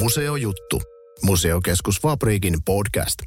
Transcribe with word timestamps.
Museojuttu. 0.00 0.82
Museokeskus 1.22 2.00
Fabriikin 2.00 2.62
podcast. 2.64 3.18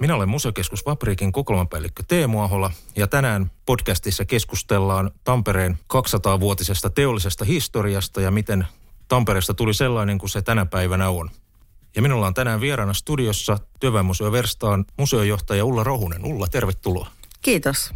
Minä 0.00 0.14
olen 0.14 0.28
Museokeskus 0.28 0.84
Fabriikin 0.84 1.32
kokoelmapäällikkö 1.32 2.02
Teemu 2.08 2.40
Ahola 2.40 2.70
ja 2.96 3.06
tänään 3.06 3.50
podcastissa 3.66 4.24
keskustellaan 4.24 5.10
Tampereen 5.24 5.78
200-vuotisesta 5.94 6.90
teollisesta 6.90 7.44
historiasta 7.44 8.20
ja 8.20 8.30
miten 8.30 8.66
Tampereesta 9.08 9.54
tuli 9.54 9.74
sellainen 9.74 10.18
kuin 10.18 10.30
se 10.30 10.42
tänä 10.42 10.66
päivänä 10.66 11.08
on. 11.08 11.30
Ja 11.96 12.02
minulla 12.02 12.26
on 12.26 12.34
tänään 12.34 12.60
vieraana 12.60 12.94
studiossa 12.94 13.58
Työväenmuseo 13.80 14.32
Verstaan 14.32 14.84
museojohtaja 14.96 15.64
Ulla 15.64 15.84
Rohunen. 15.84 16.24
Ulla, 16.24 16.46
tervetuloa. 16.46 17.08
Kiitos. 17.42 17.92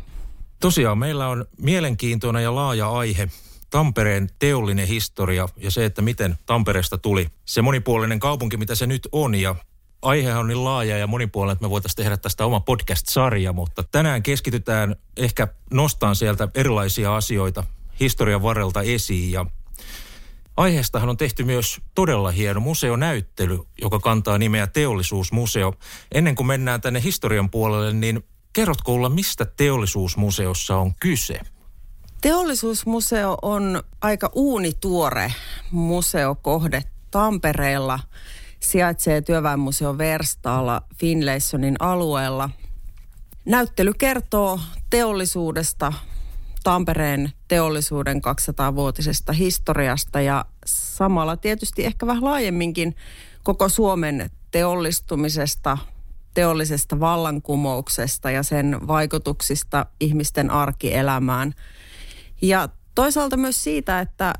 Tosiaan 0.60 0.98
meillä 0.98 1.28
on 1.28 1.44
mielenkiintoinen 1.58 2.42
ja 2.42 2.54
laaja 2.54 2.90
aihe 2.90 3.28
Tampereen 3.74 4.28
teollinen 4.38 4.88
historia 4.88 5.48
ja 5.56 5.70
se, 5.70 5.84
että 5.84 6.02
miten 6.02 6.38
Tampereesta 6.46 6.98
tuli 6.98 7.28
se 7.44 7.62
monipuolinen 7.62 8.20
kaupunki, 8.20 8.56
mitä 8.56 8.74
se 8.74 8.86
nyt 8.86 9.08
on. 9.12 9.34
Ja 9.34 9.54
aihe 10.02 10.34
on 10.34 10.46
niin 10.46 10.64
laaja 10.64 10.98
ja 10.98 11.06
monipuolinen, 11.06 11.52
että 11.52 11.64
me 11.64 11.70
voitaisiin 11.70 11.96
tehdä 11.96 12.16
tästä 12.16 12.46
oma 12.46 12.60
podcast-sarja, 12.60 13.52
mutta 13.52 13.82
tänään 13.82 14.22
keskitytään 14.22 14.96
ehkä 15.16 15.48
nostaan 15.70 16.16
sieltä 16.16 16.48
erilaisia 16.54 17.16
asioita 17.16 17.64
historian 18.00 18.42
varrelta 18.42 18.82
esiin 18.82 19.32
ja 19.32 19.46
Aiheestahan 20.56 21.08
on 21.08 21.16
tehty 21.16 21.44
myös 21.44 21.80
todella 21.94 22.30
hieno 22.30 22.60
museonäyttely, 22.60 23.58
joka 23.82 23.98
kantaa 23.98 24.38
nimeä 24.38 24.66
Teollisuusmuseo. 24.66 25.74
Ennen 26.12 26.34
kuin 26.34 26.46
mennään 26.46 26.80
tänne 26.80 27.02
historian 27.02 27.50
puolelle, 27.50 27.92
niin 27.92 28.24
kerrotko 28.52 28.94
Ulla, 28.94 29.08
mistä 29.08 29.44
Teollisuusmuseossa 29.44 30.76
on 30.76 30.94
kyse? 31.00 31.40
Teollisuusmuseo 32.24 33.38
on 33.42 33.82
aika 34.00 34.30
uunituore 34.34 35.32
museokohde 35.70 36.82
Tampereella. 37.10 38.00
Sijaitsee 38.60 39.20
Työväenmuseo 39.20 39.98
Verstaalla 39.98 40.82
Finlaysonin 40.96 41.76
alueella. 41.80 42.50
Näyttely 43.44 43.92
kertoo 43.98 44.60
teollisuudesta, 44.90 45.92
Tampereen 46.62 47.32
teollisuuden 47.48 48.16
200-vuotisesta 48.16 49.32
historiasta 49.32 50.20
ja 50.20 50.44
samalla 50.66 51.36
tietysti 51.36 51.84
ehkä 51.84 52.06
vähän 52.06 52.24
laajemminkin 52.24 52.96
koko 53.42 53.68
Suomen 53.68 54.30
teollistumisesta, 54.50 55.78
teollisesta 56.34 57.00
vallankumouksesta 57.00 58.30
ja 58.30 58.42
sen 58.42 58.78
vaikutuksista 58.86 59.86
ihmisten 60.00 60.50
arkielämään. 60.50 61.54
Ja 62.44 62.68
toisaalta 62.94 63.36
myös 63.36 63.64
siitä, 63.64 64.00
että 64.00 64.34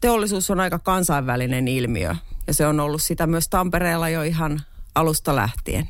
teollisuus 0.00 0.50
on 0.50 0.60
aika 0.60 0.78
kansainvälinen 0.78 1.68
ilmiö 1.68 2.14
ja 2.46 2.54
se 2.54 2.66
on 2.66 2.80
ollut 2.80 3.02
sitä 3.02 3.26
myös 3.26 3.48
Tampereella 3.48 4.08
jo 4.08 4.22
ihan 4.22 4.60
alusta 4.94 5.36
lähtien. 5.36 5.88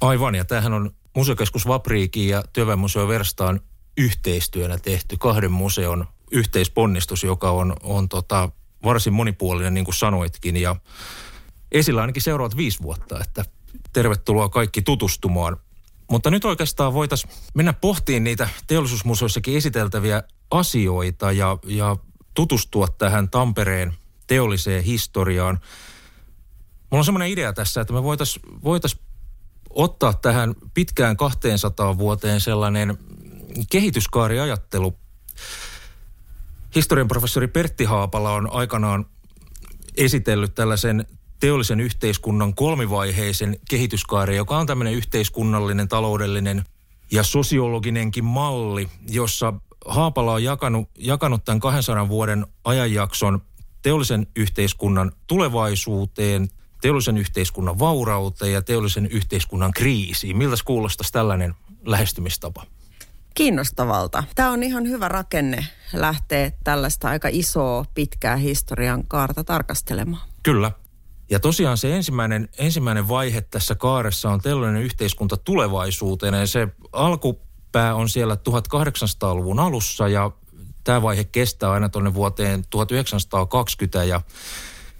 Aivan, 0.00 0.34
ja 0.34 0.44
tämähän 0.44 0.72
on 0.72 0.90
Museokeskus 1.16 1.66
Vapriikin 1.66 2.28
ja 2.28 2.44
Työväenmuseo 2.52 3.08
Verstaan 3.08 3.60
yhteistyönä 3.96 4.78
tehty 4.78 5.16
kahden 5.16 5.52
museon 5.52 6.06
yhteisponnistus, 6.30 7.24
joka 7.24 7.50
on, 7.50 7.76
on 7.82 8.08
tota, 8.08 8.50
varsin 8.84 9.12
monipuolinen, 9.12 9.74
niin 9.74 9.84
kuin 9.84 9.94
sanoitkin, 9.94 10.56
ja 10.56 10.76
esillä 11.72 12.00
ainakin 12.00 12.22
seuraavat 12.22 12.56
viisi 12.56 12.82
vuotta, 12.82 13.20
että 13.20 13.44
tervetuloa 13.92 14.48
kaikki 14.48 14.82
tutustumaan. 14.82 15.56
Mutta 16.10 16.30
nyt 16.30 16.44
oikeastaan 16.44 16.94
voitaisiin 16.94 17.32
mennä 17.54 17.72
pohtiin 17.72 18.24
niitä 18.24 18.48
teollisuusmuseoissakin 18.66 19.56
esiteltäviä 19.56 20.22
asioita 20.50 21.32
ja, 21.32 21.58
ja 21.64 21.96
tutustua 22.34 22.88
tähän 22.88 23.30
Tampereen 23.30 23.94
teolliseen 24.26 24.84
historiaan. 24.84 25.60
Mulla 26.90 27.00
on 27.00 27.04
semmoinen 27.04 27.28
idea 27.28 27.52
tässä, 27.52 27.80
että 27.80 27.92
me 27.92 28.02
voitaisiin 28.02 28.42
voitais 28.64 28.96
ottaa 29.70 30.14
tähän 30.14 30.54
pitkään 30.74 31.16
200 31.16 31.98
vuoteen 31.98 32.40
sellainen 32.40 32.98
kehityskaariajattelu. 33.70 34.96
Historian 36.74 37.08
professori 37.08 37.48
Pertti 37.48 37.84
Haapala 37.84 38.32
on 38.32 38.52
aikanaan 38.52 39.06
esitellyt 39.96 40.54
tällaisen 40.54 41.06
teollisen 41.40 41.80
yhteiskunnan 41.80 42.54
kolmivaiheisen 42.54 43.58
kehityskaari, 43.70 44.36
joka 44.36 44.58
on 44.58 44.66
tämmöinen 44.66 44.94
yhteiskunnallinen, 44.94 45.88
taloudellinen 45.88 46.64
ja 47.12 47.22
sosiologinenkin 47.22 48.24
malli, 48.24 48.88
jossa 49.08 49.54
Haapala 49.86 50.32
on 50.32 50.44
jakanut, 50.44 50.88
jakanut 50.98 51.44
tämän 51.44 51.60
200 51.60 52.08
vuoden 52.08 52.46
ajanjakson 52.64 53.42
teollisen 53.82 54.26
yhteiskunnan 54.36 55.12
tulevaisuuteen, 55.26 56.48
teollisen 56.80 57.18
yhteiskunnan 57.18 57.78
vaurauteen 57.78 58.52
ja 58.52 58.62
teollisen 58.62 59.06
yhteiskunnan 59.06 59.72
kriisiin. 59.72 60.36
Miltä 60.36 60.56
kuulostaisi 60.64 61.12
tällainen 61.12 61.54
lähestymistapa? 61.86 62.66
kiinnostavalta. 63.34 64.24
Tämä 64.34 64.50
on 64.50 64.62
ihan 64.62 64.88
hyvä 64.88 65.08
rakenne 65.08 65.66
lähteä 65.92 66.52
tällaista 66.64 67.08
aika 67.08 67.28
isoa, 67.32 67.84
pitkää 67.94 68.36
historian 68.36 69.06
kaarta 69.06 69.44
tarkastelemaan. 69.44 70.28
Kyllä. 70.42 70.72
Ja 71.30 71.40
tosiaan 71.40 71.78
se 71.78 71.96
ensimmäinen, 71.96 72.48
ensimmäinen 72.58 73.08
vaihe 73.08 73.40
tässä 73.40 73.74
kaaressa 73.74 74.30
on 74.30 74.40
teollinen 74.40 74.82
yhteiskunta 74.82 75.36
tulevaisuuteen. 75.36 76.34
Ja 76.34 76.46
se 76.46 76.68
alkupää 77.70 77.94
on 77.94 78.08
siellä 78.08 78.34
1800-luvun 78.34 79.58
alussa 79.58 80.08
ja 80.08 80.30
tämä 80.84 81.02
vaihe 81.02 81.24
kestää 81.24 81.70
aina 81.70 81.88
tuonne 81.88 82.14
vuoteen 82.14 82.64
1920 82.70 84.04
ja 84.04 84.20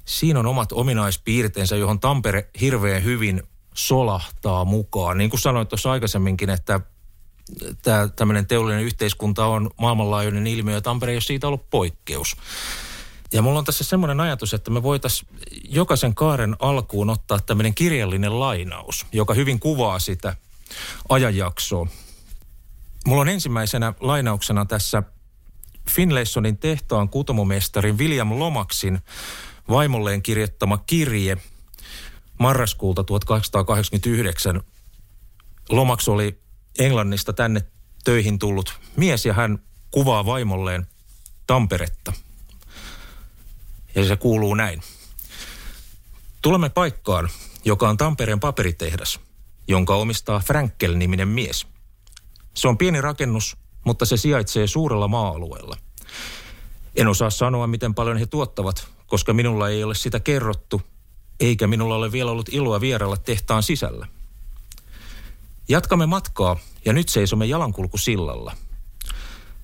siinä 0.04 0.40
on 0.40 0.46
omat 0.46 0.72
ominaispiirteensä, 0.72 1.76
johon 1.76 2.00
Tampere 2.00 2.50
hirveän 2.60 3.04
hyvin 3.04 3.42
solahtaa 3.74 4.64
mukaan. 4.64 5.18
Niin 5.18 5.30
kuin 5.30 5.40
sanoit 5.40 5.68
tuossa 5.68 5.90
aikaisemminkin, 5.90 6.50
että 6.50 6.80
tämä 7.82 8.08
tämmöinen 8.08 8.46
teollinen 8.46 8.84
yhteiskunta 8.84 9.46
on 9.46 9.70
maailmanlaajuinen 9.80 10.46
ilmiö 10.46 10.74
ja 10.74 10.80
Tampere 10.80 11.12
ei 11.12 11.16
ole 11.16 11.22
siitä 11.22 11.46
ollut 11.46 11.70
poikkeus. 11.70 12.36
Ja 13.32 13.42
mulla 13.42 13.58
on 13.58 13.64
tässä 13.64 13.84
semmoinen 13.84 14.20
ajatus, 14.20 14.54
että 14.54 14.70
me 14.70 14.82
voitaisiin 14.82 15.28
jokaisen 15.68 16.14
kaaren 16.14 16.56
alkuun 16.58 17.10
ottaa 17.10 17.38
tämmöinen 17.40 17.74
kirjallinen 17.74 18.40
lainaus, 18.40 19.06
joka 19.12 19.34
hyvin 19.34 19.60
kuvaa 19.60 19.98
sitä 19.98 20.36
ajanjaksoa. 21.08 21.86
Mulla 23.06 23.20
on 23.20 23.28
ensimmäisenä 23.28 23.94
lainauksena 24.00 24.64
tässä 24.64 25.02
Finlaysonin 25.90 26.58
tehtaan 26.58 27.08
kutomomestarin 27.08 27.98
William 27.98 28.38
Lomaksin 28.38 29.00
vaimolleen 29.68 30.22
kirjoittama 30.22 30.78
kirje 30.78 31.36
marraskuulta 32.38 33.04
1889. 33.04 34.62
Lomaks 35.68 36.08
oli 36.08 36.40
Englannista 36.78 37.32
tänne 37.32 37.62
töihin 38.04 38.38
tullut 38.38 38.80
mies 38.96 39.26
ja 39.26 39.32
hän 39.32 39.58
kuvaa 39.90 40.26
vaimolleen 40.26 40.86
Tamperetta. 41.46 42.12
Ja 43.94 44.04
se 44.06 44.16
kuuluu 44.16 44.54
näin. 44.54 44.82
Tulemme 46.42 46.68
paikkaan, 46.68 47.28
joka 47.64 47.88
on 47.88 47.96
Tampereen 47.96 48.40
paperitehdas, 48.40 49.20
jonka 49.68 49.94
omistaa 49.94 50.40
Frankel-niminen 50.40 51.28
mies. 51.28 51.66
Se 52.54 52.68
on 52.68 52.78
pieni 52.78 53.00
rakennus, 53.00 53.56
mutta 53.84 54.04
se 54.04 54.16
sijaitsee 54.16 54.66
suurella 54.66 55.08
maa-alueella. 55.08 55.76
En 56.96 57.08
osaa 57.08 57.30
sanoa, 57.30 57.66
miten 57.66 57.94
paljon 57.94 58.16
he 58.16 58.26
tuottavat, 58.26 58.88
koska 59.06 59.32
minulla 59.32 59.68
ei 59.68 59.84
ole 59.84 59.94
sitä 59.94 60.20
kerrottu, 60.20 60.82
eikä 61.40 61.66
minulla 61.66 61.94
ole 61.94 62.12
vielä 62.12 62.30
ollut 62.30 62.48
iloa 62.48 62.80
vierailla 62.80 63.16
tehtaan 63.16 63.62
sisällä– 63.62 64.06
Jatkamme 65.70 66.06
matkaa 66.06 66.56
ja 66.84 66.92
nyt 66.92 67.08
seisomme 67.08 67.46
jalankulkusillalla. 67.46 68.56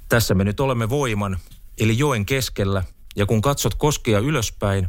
Tässä 0.09 0.35
me 0.35 0.45
nyt 0.45 0.61
olemme 0.61 0.89
voiman, 0.89 1.39
eli 1.79 1.99
joen 1.99 2.27
keskellä, 2.27 2.85
ja 3.17 3.27
kun 3.27 3.43
katsot 3.43 3.75
koskea 3.75 4.19
ylöspäin, 4.19 4.89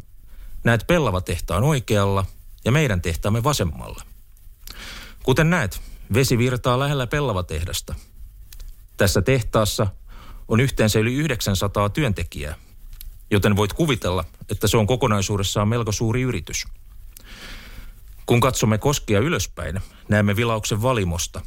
näet 0.64 0.88
pellavatehtaan 0.88 1.64
oikealla 1.64 2.26
ja 2.66 2.72
meidän 2.72 3.02
tehtaamme 3.02 3.44
vasemmalla. 3.44 4.04
Kuten 5.24 5.50
näet, 5.50 5.82
vesi 6.14 6.38
virtaa 6.38 6.80
lähellä 6.80 7.08
pellavatehdasta. 7.08 7.96
Tässä 8.98 9.22
tehtaassa 9.22 9.88
on 10.48 10.60
yhteensä 10.60 11.00
yli 11.00 11.14
900 11.14 11.90
työntekijää, 11.90 12.56
joten 13.32 13.56
voit 13.56 13.74
kuvitella, 13.74 14.24
että 14.50 14.68
se 14.68 14.78
on 14.78 14.88
kokonaisuudessaan 14.88 15.68
melko 15.68 15.92
suuri 15.92 16.22
yritys– 16.22 16.66
kun 18.28 18.40
katsomme 18.40 18.78
koskia 18.78 19.20
ylöspäin, 19.20 19.80
näemme 20.10 20.36
vilauksen 20.36 20.82
valimosta. 20.82 21.42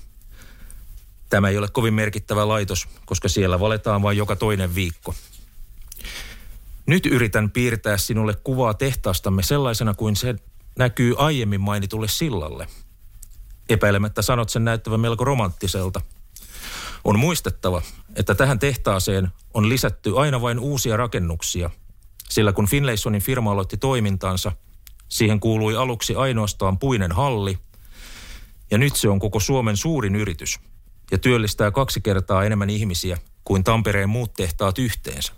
Tämä 1.29 1.49
ei 1.49 1.59
ole 1.59 1.69
kovin 1.69 1.95
merkittävä 1.95 2.49
laitos, 2.49 2.89
koska 3.05 3.29
siellä 3.29 3.61
valetaan 3.61 4.03
vain 4.03 4.19
joka 4.19 4.37
toinen 4.37 4.75
viikko. 4.75 5.15
Nyt 6.87 7.07
yritän 7.07 7.51
piirtää 7.51 7.97
sinulle 7.97 8.35
kuvaa 8.45 8.75
tehtaastamme 8.75 9.43
sellaisena 9.43 9.95
kuin 9.95 10.17
se 10.17 10.35
näkyy 10.79 11.15
aiemmin 11.19 11.61
mainitulle 11.61 12.09
sillalle. 12.09 12.67
Epäilemättä 13.71 14.23
sanot 14.23 14.49
sen 14.49 14.65
näyttävän 14.65 15.01
melko 15.01 15.25
romanttiselta. 15.25 16.01
On 17.05 17.19
muistettava, 17.19 17.83
että 18.17 18.35
tähän 18.35 18.59
tehtaaseen 18.59 19.29
on 19.55 19.69
lisätty 19.69 20.19
aina 20.19 20.41
vain 20.41 20.59
uusia 20.59 20.97
rakennuksia, 20.97 21.71
Sillä 22.31 22.53
kun 22.53 22.69
Finlaysonin 22.69 23.23
firma 23.23 23.53
aloitti 23.53 23.77
toimintansa, 23.77 24.53
siihen 25.09 25.41
kuului 25.41 25.77
aluksi 25.77 26.15
ainoastaan 26.15 26.79
puinen 26.79 27.13
halli, 27.13 27.59
ja 28.71 28.79
nyt 28.79 28.97
se 28.97 29.09
on 29.09 29.19
koko 29.19 29.41
Suomen 29.41 29.77
suurin 29.77 30.17
yritys 30.17 30.61
ja 31.11 31.19
työllistää 31.19 31.71
kaksi 31.71 32.01
kertaa 32.01 32.45
enemmän 32.45 32.71
ihmisiä 32.71 33.19
kuin 33.45 33.65
Tampereen 33.65 34.09
muut 34.09 34.35
tehtaat 34.35 34.79
yhteensä. 34.79 35.33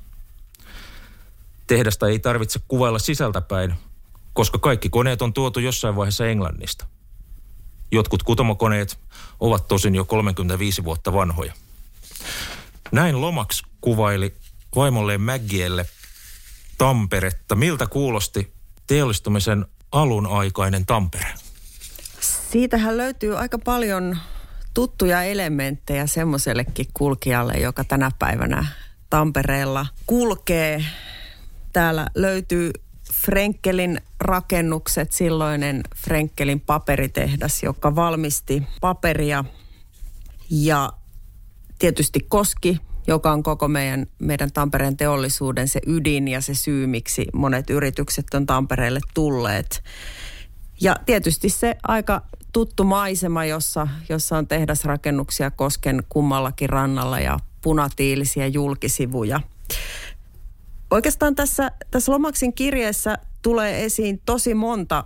Tehdasta 1.67 2.08
ei 2.08 2.19
tarvitse 2.19 2.61
kuvailla 2.69 2.99
sisältäpäin, 2.99 3.75
koska 4.32 4.58
kaikki 4.58 4.88
koneet 4.88 5.23
on 5.23 5.32
tuotu 5.32 5.61
jossain 5.61 5.96
vaiheessa 5.96 6.26
Englannista. 6.26 6.87
Jotkut 7.93 8.23
kutomokoneet 8.23 8.99
ovat 9.41 9.69
tosin 9.69 9.94
jo 9.94 10.05
35 10.05 10.85
vuotta 10.85 11.12
vanhoja. 11.12 11.53
Näin 12.93 13.21
Lomax 13.21 13.62
kuvaili 13.81 14.35
vaimolleen 14.77 15.21
Mäggielle 15.21 15.87
Tamperetta. 16.79 17.55
Miltä 17.55 17.87
kuulosti 17.87 18.53
teollistumisen 18.87 19.67
alun 19.93 20.27
aikainen 20.27 20.87
Tampere? 20.87 21.35
Siitähän 22.50 22.97
löytyy 22.97 23.39
aika 23.39 23.59
paljon 23.59 24.19
tuttuja 24.75 25.23
elementtejä 25.23 26.06
semmoisellekin 26.06 26.87
kulkijalle, 26.94 27.53
joka 27.53 27.85
tänä 27.85 28.11
päivänä 28.19 28.67
Tampereella 29.11 29.87
kulkee. 30.06 30.85
Täällä 31.73 32.06
löytyy 32.15 32.71
Frenkelin 33.25 34.01
rakennukset, 34.21 35.13
silloinen 35.13 35.83
Frenkelin 35.97 36.61
paperitehdas, 36.61 37.63
joka 37.63 37.95
valmisti 37.95 38.63
paperia 38.81 39.45
ja 40.51 40.93
tietysti 41.79 42.21
Koski, 42.29 42.79
joka 43.07 43.33
on 43.33 43.43
koko 43.43 43.69
meidän, 43.69 44.07
meidän 44.19 44.53
Tampereen 44.53 44.97
teollisuuden 44.97 45.69
se 45.69 45.81
ydin 45.87 46.29
ja 46.29 46.41
se 46.41 46.55
syy, 46.55 46.87
miksi 46.87 47.27
monet 47.33 47.71
yritykset 47.71 48.35
on 48.35 48.47
Tampereelle 48.47 49.01
tulleet. 49.15 49.83
Ja 50.81 50.97
tietysti 51.07 51.49
se 51.49 51.77
aika 51.83 52.23
tuttu 52.53 52.85
maisema, 52.85 53.45
jossa, 53.45 53.89
jossa 54.09 54.39
on 54.39 54.49
tehdasrakennuksia 54.49 55.51
Kosken 55.51 56.03
kummallakin 56.09 56.69
rannalla 56.69 57.21
ja 57.21 57.39
punatiilisiä 57.61 58.47
julkisivuja. 58.47 59.41
Oikeastaan 60.93 61.35
tässä, 61.35 61.71
tässä 61.91 62.12
Lomaksin 62.12 62.53
kirjeessä 62.53 63.19
tulee 63.43 63.85
esiin 63.85 64.23
tosi 64.27 64.55
monta 64.55 65.05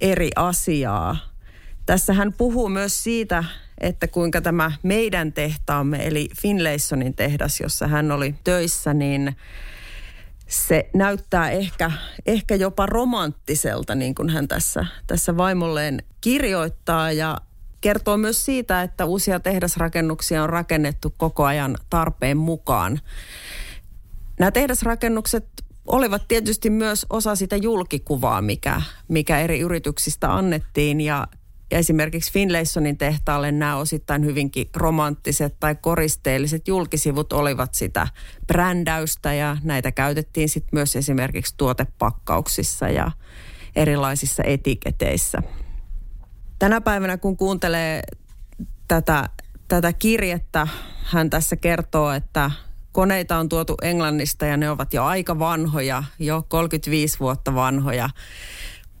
eri 0.00 0.30
asiaa. 0.36 1.16
Tässä 1.86 2.12
hän 2.12 2.32
puhuu 2.32 2.68
myös 2.68 3.04
siitä, 3.04 3.44
että 3.80 4.08
kuinka 4.08 4.40
tämä 4.40 4.72
meidän 4.82 5.32
tehtaamme, 5.32 6.06
eli 6.06 6.28
Finlaysonin 6.42 7.14
tehdas, 7.14 7.60
jossa 7.60 7.86
hän 7.86 8.12
oli 8.12 8.34
töissä, 8.44 8.94
niin 8.94 9.36
se 10.48 10.90
näyttää 10.94 11.50
ehkä, 11.50 11.90
ehkä 12.26 12.54
jopa 12.54 12.86
romanttiselta, 12.86 13.94
niin 13.94 14.14
kuin 14.14 14.28
hän 14.28 14.48
tässä, 14.48 14.86
tässä 15.06 15.36
vaimolleen 15.36 16.02
kirjoittaa 16.20 17.12
ja 17.12 17.38
kertoo 17.80 18.16
myös 18.16 18.44
siitä, 18.44 18.82
että 18.82 19.04
uusia 19.04 19.40
tehdasrakennuksia 19.40 20.42
on 20.42 20.50
rakennettu 20.50 21.14
koko 21.16 21.44
ajan 21.44 21.76
tarpeen 21.90 22.36
mukaan. 22.36 23.00
Nämä 24.42 24.50
tehdasrakennukset 24.50 25.46
olivat 25.86 26.28
tietysti 26.28 26.70
myös 26.70 27.06
osa 27.10 27.36
sitä 27.36 27.56
julkikuvaa, 27.56 28.42
mikä, 28.42 28.82
mikä 29.08 29.40
eri 29.40 29.60
yrityksistä 29.60 30.34
annettiin 30.34 31.00
ja 31.00 31.26
ja 31.70 31.78
esimerkiksi 31.78 32.32
Finlaysonin 32.32 32.98
tehtaalle 32.98 33.52
nämä 33.52 33.76
osittain 33.76 34.24
hyvinkin 34.24 34.68
romanttiset 34.76 35.56
tai 35.60 35.74
koristeelliset 35.74 36.68
julkisivut 36.68 37.32
olivat 37.32 37.74
sitä 37.74 38.08
brändäystä 38.46 39.32
ja 39.32 39.56
näitä 39.62 39.92
käytettiin 39.92 40.48
sitten 40.48 40.70
myös 40.72 40.96
esimerkiksi 40.96 41.54
tuotepakkauksissa 41.56 42.88
ja 42.88 43.10
erilaisissa 43.76 44.42
etiketeissä. 44.46 45.38
Tänä 46.58 46.80
päivänä 46.80 47.16
kun 47.16 47.36
kuuntelee 47.36 48.02
tätä, 48.88 49.28
tätä 49.68 49.92
kirjettä, 49.92 50.68
hän 51.04 51.30
tässä 51.30 51.56
kertoo, 51.56 52.10
että 52.10 52.50
koneita 52.92 53.36
on 53.36 53.48
tuotu 53.48 53.74
Englannista 53.82 54.46
ja 54.46 54.56
ne 54.56 54.70
ovat 54.70 54.94
jo 54.94 55.04
aika 55.04 55.38
vanhoja, 55.38 56.04
jo 56.18 56.44
35 56.48 57.20
vuotta 57.20 57.54
vanhoja. 57.54 58.10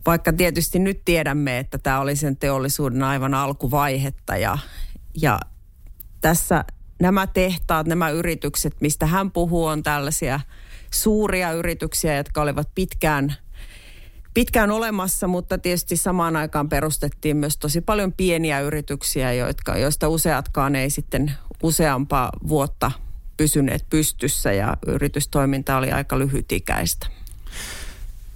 Vaikka 0.06 0.32
tietysti 0.32 0.78
nyt 0.78 1.04
tiedämme, 1.04 1.58
että 1.58 1.78
tämä 1.78 2.00
oli 2.00 2.16
sen 2.16 2.36
teollisuuden 2.36 3.02
aivan 3.02 3.34
alkuvaihetta 3.34 4.36
ja, 4.36 4.58
ja 5.22 5.40
tässä 6.20 6.64
nämä 7.02 7.26
tehtaat, 7.26 7.86
nämä 7.86 8.10
yritykset, 8.10 8.80
mistä 8.80 9.06
hän 9.06 9.30
puhuu, 9.30 9.64
on 9.66 9.82
tällaisia 9.82 10.40
suuria 10.90 11.52
yrityksiä, 11.52 12.16
jotka 12.16 12.42
olivat 12.42 12.68
pitkään, 12.74 13.34
pitkään 14.34 14.70
olemassa, 14.70 15.28
mutta 15.28 15.58
tietysti 15.58 15.96
samaan 15.96 16.36
aikaan 16.36 16.68
perustettiin 16.68 17.36
myös 17.36 17.58
tosi 17.58 17.80
paljon 17.80 18.12
pieniä 18.12 18.60
yrityksiä, 18.60 19.32
jotka, 19.32 19.78
joista 19.78 20.08
useatkaan 20.08 20.76
ei 20.76 20.90
sitten 20.90 21.32
useampaa 21.62 22.30
vuotta 22.48 22.90
pysyneet 23.42 23.86
pystyssä 23.90 24.52
ja 24.52 24.76
yritystoiminta 24.86 25.76
oli 25.76 25.90
aika 25.92 26.18
lyhytikäistä. 26.18 27.06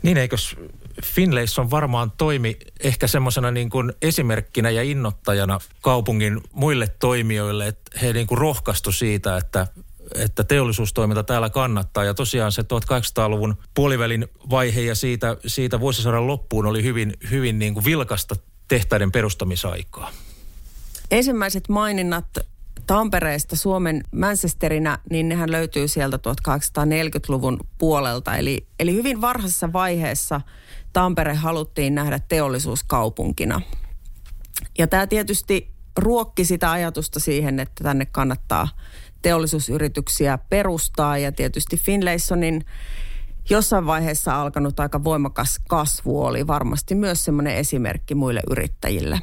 Niin 0.02 0.16
eikös 0.16 0.56
Finlayson 1.04 1.70
varmaan 1.70 2.10
toimi 2.10 2.56
ehkä 2.80 3.06
semmoisena 3.06 3.50
niin 3.50 3.70
kuin 3.70 3.92
esimerkkinä 4.02 4.70
ja 4.70 4.82
innottajana 4.82 5.58
kaupungin 5.80 6.40
muille 6.52 6.88
toimijoille, 6.98 7.66
että 7.66 8.00
he 8.02 8.12
niin 8.12 8.26
kuin 8.26 8.38
rohkaistu 8.38 8.92
siitä, 8.92 9.36
että, 9.36 9.66
että 10.14 10.44
teollisuustoiminta 10.44 11.22
täällä 11.22 11.50
kannattaa. 11.50 12.04
Ja 12.04 12.14
tosiaan 12.14 12.52
se 12.52 12.62
1800-luvun 12.62 13.56
puolivälin 13.74 14.28
vaihe 14.50 14.80
ja 14.80 14.94
siitä, 14.94 15.36
siitä 15.46 15.80
vuosisadan 15.80 16.26
loppuun 16.26 16.66
oli 16.66 16.82
hyvin, 16.82 17.14
hyvin 17.30 17.58
niin 17.58 17.74
kuin 17.74 17.84
vilkasta 17.84 18.36
tehtaiden 18.68 19.12
perustamisaikaa. 19.12 20.10
Ensimmäiset 21.10 21.68
maininnat 21.68 22.26
Tampereesta 22.86 23.56
Suomen 23.56 24.02
Manchesterinä, 24.12 24.98
niin 25.10 25.28
nehän 25.28 25.52
löytyy 25.52 25.88
sieltä 25.88 26.16
1840-luvun 26.16 27.60
puolelta. 27.78 28.36
Eli, 28.36 28.66
eli 28.80 28.94
hyvin 28.94 29.20
varhaisessa 29.20 29.72
vaiheessa 29.72 30.40
Tampere 30.92 31.34
haluttiin 31.34 31.94
nähdä 31.94 32.20
teollisuuskaupunkina. 32.28 33.60
Ja 34.78 34.86
tämä 34.86 35.06
tietysti 35.06 35.70
ruokki 35.98 36.44
sitä 36.44 36.70
ajatusta 36.70 37.20
siihen, 37.20 37.60
että 37.60 37.84
tänne 37.84 38.06
kannattaa 38.06 38.68
teollisuusyrityksiä 39.22 40.38
perustaa. 40.38 41.18
Ja 41.18 41.32
tietysti 41.32 41.76
Finlaysonin 41.76 42.64
jossain 43.50 43.86
vaiheessa 43.86 44.40
alkanut 44.40 44.80
aika 44.80 45.04
voimakas 45.04 45.60
kasvu 45.68 46.24
oli 46.24 46.46
varmasti 46.46 46.94
myös 46.94 47.24
semmoinen 47.24 47.56
esimerkki 47.56 48.14
muille 48.14 48.40
yrittäjille. 48.50 49.20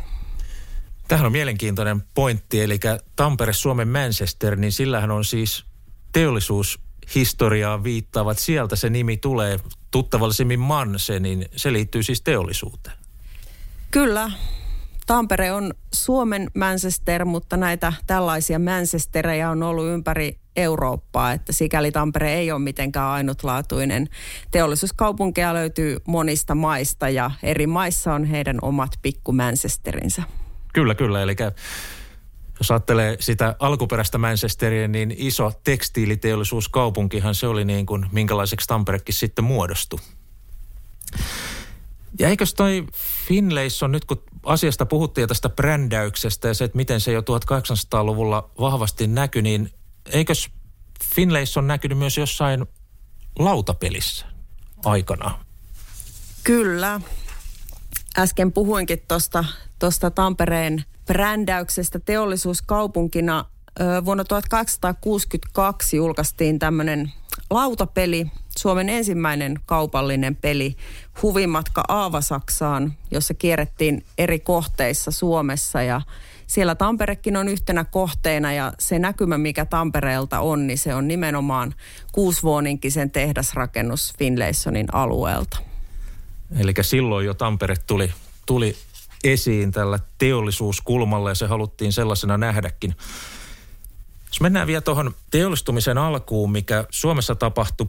Tähän 1.14 1.26
on 1.26 1.32
mielenkiintoinen 1.32 2.04
pointti, 2.14 2.62
eli 2.62 2.80
Tampere, 3.16 3.54
Suomen 3.54 3.88
Manchester, 3.88 4.56
niin 4.56 4.72
sillähän 4.72 5.12
on 5.12 5.26
siis 5.26 5.66
teollisuushistoriaa 6.12 7.84
viittaavat. 7.84 8.40
Sieltä 8.40 8.76
se 8.76 8.90
nimi 8.90 9.18
tulee 9.18 9.60
tuttavallisemmin 9.92 10.60
Manse, 10.60 11.20
niin 11.20 11.46
se 11.56 11.74
liittyy 11.74 12.04
siis 12.04 12.22
teollisuuteen. 12.22 12.98
Kyllä. 13.92 14.32
Tampere 15.08 15.52
on 15.52 15.74
Suomen 15.94 16.52
Manchester, 16.56 17.26
mutta 17.26 17.58
näitä 17.58 17.94
tällaisia 18.08 18.60
Manchestereja 18.60 19.50
on 19.50 19.64
ollut 19.64 19.86
ympäri 19.86 20.40
Eurooppaa, 20.56 21.32
että 21.32 21.54
sikäli 21.54 21.92
Tampere 21.92 22.34
ei 22.34 22.52
ole 22.52 22.60
mitenkään 22.60 23.08
ainutlaatuinen. 23.08 24.10
Teollisuuskaupunkeja 24.52 25.54
löytyy 25.54 25.98
monista 26.08 26.56
maista 26.56 27.10
ja 27.10 27.32
eri 27.44 27.68
maissa 27.68 28.14
on 28.14 28.26
heidän 28.26 28.58
omat 28.62 28.92
pikku 29.02 29.32
Manchesterinsä. 29.32 30.24
Kyllä, 30.74 30.96
kyllä. 30.96 31.22
Eli 31.22 31.36
jos 32.60 32.72
ajattelee 32.72 33.18
sitä 33.20 33.56
alkuperäistä 33.60 34.18
Manchesteria, 34.18 34.88
niin 34.88 35.16
iso 35.18 35.52
tekstiiliteollisuuskaupunkihan 35.64 37.36
se 37.36 37.48
oli 37.48 37.66
niin 37.66 37.86
kuin, 37.86 38.06
minkälaiseksi 38.12 38.68
Tamperekin 38.68 39.16
sitten 39.16 39.46
muodostui. 39.46 40.00
Ja 42.20 42.30
eikös 42.30 42.54
toi 42.54 42.86
Finlayson, 43.28 43.92
nyt 43.92 44.06
kun 44.06 44.24
asiasta 44.46 44.86
puhuttiin 44.86 45.28
tästä 45.28 45.50
brändäyksestä 45.50 46.48
ja 46.48 46.54
se, 46.54 46.64
että 46.64 46.78
miten 46.78 47.02
se 47.02 47.12
jo 47.12 47.22
1800-luvulla 47.22 48.50
vahvasti 48.60 49.08
näkyi, 49.08 49.42
niin 49.42 49.74
eikös 50.10 50.50
Finlayson 51.16 51.68
näkynyt 51.68 51.98
myös 51.98 52.18
jossain 52.18 52.66
lautapelissä 53.40 54.26
aikana? 54.86 55.40
Kyllä. 56.44 57.02
Äsken 58.18 58.52
puhuinkin 58.52 59.02
tuosta 59.08 59.46
tosta 59.84 60.12
Tampereen 60.12 60.84
brändäyksestä 61.06 62.00
teollisuuskaupunkina. 62.00 63.46
Vuonna 64.06 64.24
1862 64.24 65.98
julkaistiin 65.98 66.60
tämmöinen 66.60 67.12
lautapeli, 67.50 68.28
Suomen 68.60 68.90
ensimmäinen 68.90 69.60
kaupallinen 69.66 70.36
peli, 70.36 70.76
Huvimatka 71.22 71.84
Aavasaksaan, 71.88 72.94
jossa 73.12 73.34
kierrettiin 73.34 74.06
eri 74.18 74.40
kohteissa 74.40 75.12
Suomessa 75.12 75.82
ja 75.82 76.02
siellä 76.48 76.76
Tamperekin 76.76 77.38
on 77.38 77.48
yhtenä 77.48 77.86
kohteena 77.86 78.54
ja 78.54 78.74
se 78.80 79.00
näkymä, 79.00 79.38
mikä 79.38 79.66
Tampereelta 79.66 80.40
on, 80.40 80.68
niin 80.68 80.78
se 80.78 80.96
on 80.96 81.08
nimenomaan 81.08 81.76
kuusvuoninkisen 82.12 83.12
tehdasrakennus 83.12 84.14
Finlaysonin 84.18 84.88
alueelta. 84.92 85.58
Eli 86.60 86.74
silloin 86.82 87.26
jo 87.26 87.34
Tampere 87.34 87.76
tuli, 87.88 88.12
tuli 88.46 88.76
esiin 89.24 89.72
tällä 89.72 90.00
teollisuuskulmalla 90.18 91.30
ja 91.30 91.36
se 91.36 91.48
haluttiin 91.48 91.94
sellaisena 91.94 92.38
nähdäkin. 92.38 92.96
Jos 94.28 94.42
mennään 94.42 94.68
vielä 94.68 94.82
tuohon 94.82 95.16
teollistumisen 95.32 95.98
alkuun, 95.98 96.52
mikä 96.52 96.86
Suomessa 96.90 97.36
tapahtui 97.36 97.88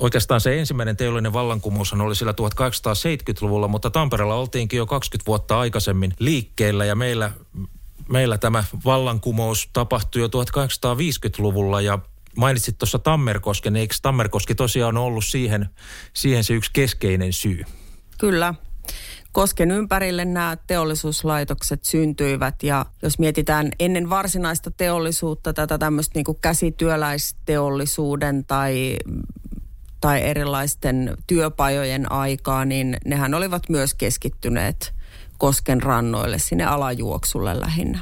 Oikeastaan 0.00 0.40
se 0.40 0.58
ensimmäinen 0.58 0.96
teollinen 0.96 1.32
vallankumous 1.32 1.92
oli 1.92 2.14
sillä 2.14 2.32
1870-luvulla, 2.32 3.68
mutta 3.68 3.90
Tampereella 3.90 4.34
oltiinkin 4.34 4.76
jo 4.76 4.86
20 4.86 5.26
vuotta 5.26 5.60
aikaisemmin 5.60 6.14
liikkeellä 6.18 6.84
ja 6.84 6.94
meillä, 6.94 7.30
meillä 8.08 8.38
tämä 8.38 8.64
vallankumous 8.84 9.70
tapahtui 9.72 10.22
jo 10.22 10.26
1850-luvulla 10.28 11.80
ja 11.80 11.98
mainitsit 12.36 12.78
tuossa 12.78 12.98
Tammerkosken, 12.98 13.76
eikö 13.76 13.94
Tammerkoski 14.02 14.54
tosiaan 14.54 14.96
ollut 14.96 15.24
siihen, 15.24 15.68
siihen 16.12 16.44
se 16.44 16.54
yksi 16.54 16.70
keskeinen 16.72 17.32
syy? 17.32 17.64
Kyllä. 18.18 18.54
Kosken 19.32 19.70
ympärille 19.70 20.24
nämä 20.24 20.56
teollisuuslaitokset 20.66 21.84
syntyivät 21.84 22.62
ja 22.62 22.86
jos 23.02 23.18
mietitään 23.18 23.68
ennen 23.78 24.10
varsinaista 24.10 24.70
teollisuutta, 24.70 25.52
tätä 25.52 25.78
tämmöistä 25.78 26.18
niin 26.18 26.36
käsityöläisteollisuuden 26.40 28.44
tai 28.44 28.96
tai 30.00 30.22
erilaisten 30.22 31.16
työpajojen 31.26 32.12
aikaa, 32.12 32.64
niin 32.64 32.96
nehän 33.04 33.34
olivat 33.34 33.68
myös 33.68 33.94
keskittyneet 33.94 34.94
Kosken 35.38 35.82
rannoille 35.82 36.38
sinne 36.38 36.64
alajuoksulle 36.64 37.60
lähinnä. 37.60 37.98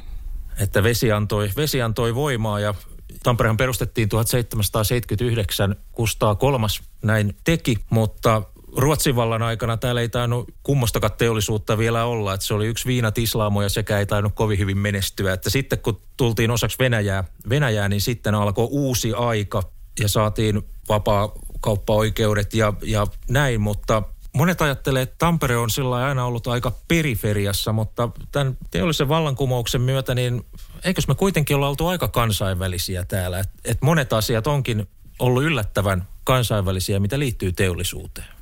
Että 0.59 0.83
vesi 0.83 1.13
antoi, 1.13 1.51
vesi 1.57 1.83
antoi 1.83 2.15
voimaa 2.15 2.61
ja 2.61 2.75
Tamperehan 3.23 3.57
perustettiin 3.57 4.09
1779, 4.09 5.77
Kustaa 5.93 6.35
kolmas 6.35 6.83
näin 7.03 7.37
teki, 7.45 7.77
mutta 7.91 8.43
Ruotsin 8.77 9.17
vallan 9.17 9.43
aikana 9.43 9.77
täällä 9.77 10.01
ei 10.01 10.09
tainnut 10.09 10.55
kummostakaan 10.63 11.13
teollisuutta 11.19 11.79
vielä 11.79 12.05
olla, 12.05 12.35
että 12.35 12.47
se 12.47 12.55
oli 12.55 12.67
yksi 12.67 12.87
viinat 12.87 13.19
islaamoja 13.19 13.69
sekä 13.69 13.99
ei 13.99 14.07
tainnut 14.07 14.33
kovin 14.35 14.59
hyvin 14.59 14.79
menestyä. 14.79 15.33
Että 15.33 15.51
sitten 15.51 15.79
kun 15.79 16.01
tultiin 16.17 16.51
osaksi 16.51 16.79
Venäjää, 16.79 17.25
Venäjää 17.49 17.89
niin 17.89 18.01
sitten 18.01 18.35
alkoi 18.35 18.69
uusi 18.71 19.13
aika 19.15 19.63
ja 20.01 20.09
saatiin 20.09 20.63
vapaa 20.89 21.33
kauppaoikeudet 21.61 22.55
ja, 22.55 22.73
ja 22.83 23.07
näin, 23.29 23.61
mutta 23.61 24.03
monet 24.33 24.63
ajattelee, 24.63 25.03
että 25.03 25.15
Tampere 25.19 25.57
on 25.57 25.71
sillä 25.71 25.97
aina 25.97 26.25
ollut 26.25 26.47
aika 26.47 26.73
periferiassa, 26.89 27.73
mutta 27.73 28.09
tämän 28.33 28.57
teollisen 28.71 29.09
vallankumouksen 29.09 29.81
myötä, 29.81 30.15
niin 30.15 30.47
eikös 30.85 31.09
me 31.09 31.15
kuitenkin 31.15 31.57
olla 31.57 31.69
oltu 31.69 31.87
aika 31.87 32.09
kansainvälisiä 32.09 33.05
täällä, 33.05 33.39
että 33.39 33.55
et 33.65 33.83
monet 33.83 34.13
asiat 34.13 34.47
onkin 34.47 34.89
ollut 35.19 35.43
yllättävän 35.43 36.09
kansainvälisiä, 36.25 37.01
mitä 37.01 37.19
liittyy 37.19 37.53
teollisuuteen. 37.53 38.40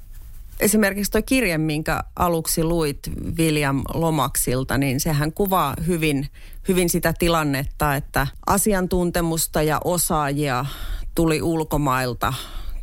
Esimerkiksi 0.61 1.13
tuo 1.13 1.23
kirje, 1.27 1.59
minkä 1.59 2.05
aluksi 2.17 2.65
luit 2.65 2.99
William 3.39 3.83
Lomaksilta, 3.95 4.79
niin 4.79 5.01
sehän 5.01 5.33
kuvaa 5.33 5.75
hyvin, 5.87 6.29
hyvin 6.69 6.89
sitä 6.89 7.15
tilannetta, 7.19 7.95
että 7.95 8.27
asiantuntemusta 8.47 9.63
ja 9.63 9.81
osaajia 9.85 10.67
tuli 11.15 11.43
ulkomailta 11.43 12.33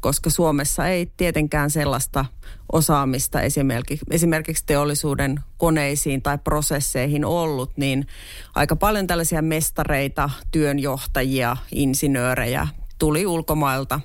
koska 0.05 0.29
Suomessa 0.29 0.87
ei 0.87 1.11
tietenkään 1.17 1.71
sellaista 1.71 2.25
osaamista 2.71 3.41
esimerkiksi, 3.41 4.05
esimerkiksi 4.11 4.63
teollisuuden 4.65 5.39
koneisiin 5.57 6.21
tai 6.21 6.37
prosesseihin 6.37 7.25
ollut, 7.25 7.77
niin 7.77 8.07
aika 8.55 8.75
paljon 8.75 9.07
tällaisia 9.07 9.41
mestareita, 9.41 10.29
työnjohtajia, 10.51 11.57
insinöörejä 11.71 12.67
tuli 12.97 13.25
ulkomailta, 13.25 13.99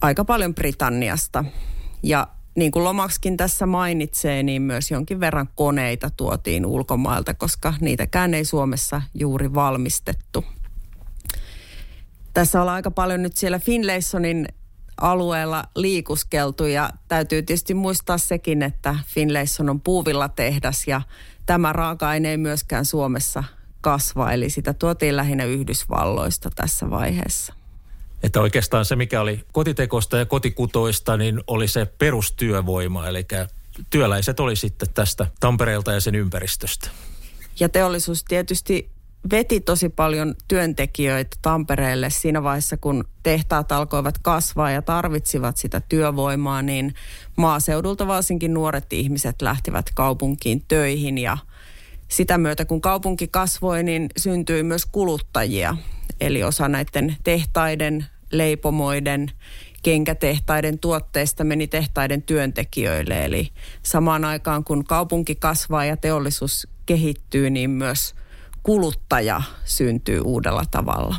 aika 0.00 0.24
paljon 0.24 0.54
Britanniasta. 0.54 1.44
Ja 2.02 2.26
niin 2.58 2.72
kuin 2.72 2.84
Lomakskin 2.84 3.36
tässä 3.36 3.66
mainitsee, 3.66 4.42
niin 4.42 4.62
myös 4.62 4.90
jonkin 4.90 5.20
verran 5.20 5.48
koneita 5.54 6.10
tuotiin 6.10 6.66
ulkomailta, 6.66 7.34
koska 7.34 7.74
niitäkään 7.80 8.34
ei 8.34 8.44
Suomessa 8.44 9.02
juuri 9.14 9.54
valmistettu. 9.54 10.44
Tässä 12.34 12.60
ollaan 12.60 12.74
aika 12.74 12.90
paljon 12.90 13.22
nyt 13.22 13.36
siellä 13.36 13.58
Finlaysonin 13.58 14.48
alueella 15.00 15.64
liikuskeltu 15.76 16.66
ja 16.66 16.90
täytyy 17.08 17.42
tietysti 17.42 17.74
muistaa 17.74 18.18
sekin, 18.18 18.62
että 18.62 18.94
Finlayson 19.06 19.70
on 19.70 19.80
puuvilla 19.80 20.28
tehdas 20.28 20.86
ja 20.86 21.00
tämä 21.46 21.72
raaka-aine 21.72 22.30
ei 22.30 22.36
myöskään 22.36 22.84
Suomessa 22.84 23.44
kasva, 23.80 24.32
eli 24.32 24.50
sitä 24.50 24.74
tuotiin 24.74 25.16
lähinnä 25.16 25.44
Yhdysvalloista 25.44 26.50
tässä 26.54 26.90
vaiheessa. 26.90 27.54
Että 28.22 28.40
oikeastaan 28.40 28.84
se, 28.84 28.96
mikä 28.96 29.20
oli 29.20 29.40
kotitekosta 29.52 30.16
ja 30.18 30.26
kotikutoista, 30.26 31.16
niin 31.16 31.40
oli 31.46 31.68
se 31.68 31.86
perustyövoima, 31.86 33.08
eli 33.08 33.26
työläiset 33.90 34.40
oli 34.40 34.56
sitten 34.56 34.88
tästä 34.94 35.26
Tampereelta 35.40 35.92
ja 35.92 36.00
sen 36.00 36.14
ympäristöstä. 36.14 36.88
Ja 37.60 37.68
teollisuus 37.68 38.24
tietysti 38.24 38.90
veti 39.30 39.60
tosi 39.60 39.88
paljon 39.88 40.34
työntekijöitä 40.48 41.36
Tampereelle 41.42 42.10
siinä 42.10 42.42
vaiheessa, 42.42 42.76
kun 42.76 43.04
tehtaat 43.22 43.72
alkoivat 43.72 44.18
kasvaa 44.18 44.70
ja 44.70 44.82
tarvitsivat 44.82 45.56
sitä 45.56 45.80
työvoimaa, 45.88 46.62
niin 46.62 46.94
maaseudulta 47.36 48.06
varsinkin 48.06 48.54
nuoret 48.54 48.92
ihmiset 48.92 49.42
lähtivät 49.42 49.86
kaupunkiin 49.94 50.64
töihin 50.68 51.18
ja 51.18 51.38
sitä 52.08 52.38
myötä 52.38 52.64
kun 52.64 52.80
kaupunki 52.80 53.28
kasvoi, 53.28 53.82
niin 53.82 54.08
syntyi 54.16 54.62
myös 54.62 54.86
kuluttajia. 54.86 55.76
Eli 56.20 56.42
osa 56.42 56.68
näiden 56.68 57.16
tehtaiden, 57.24 58.06
leipomoiden, 58.32 59.30
kenkätehtaiden 59.82 60.78
tuotteista 60.78 61.44
meni 61.44 61.66
tehtaiden 61.68 62.22
työntekijöille. 62.22 63.24
Eli 63.24 63.50
samaan 63.82 64.24
aikaan 64.24 64.64
kun 64.64 64.84
kaupunki 64.84 65.34
kasvaa 65.34 65.84
ja 65.84 65.96
teollisuus 65.96 66.68
kehittyy, 66.86 67.50
niin 67.50 67.70
myös 67.70 68.14
kuluttaja 68.62 69.42
syntyy 69.64 70.20
uudella 70.20 70.64
tavalla. 70.70 71.16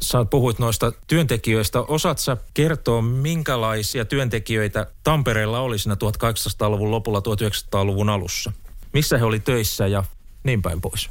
Sä 0.00 0.24
puhuit 0.24 0.58
noista 0.58 0.92
työntekijöistä. 1.06 1.80
Osaat 1.80 2.18
sä 2.18 2.36
kertoa, 2.54 3.02
minkälaisia 3.02 4.04
työntekijöitä 4.04 4.86
Tampereella 5.04 5.60
oli 5.60 5.78
siinä 5.78 5.94
1800-luvun 5.94 6.90
lopulla, 6.90 7.18
1900-luvun 7.20 8.08
alussa? 8.08 8.52
Missä 8.92 9.18
he 9.18 9.24
oli 9.24 9.40
töissä 9.40 9.86
ja 9.86 10.04
niin 10.44 10.62
päin 10.62 10.80
pois? 10.80 11.10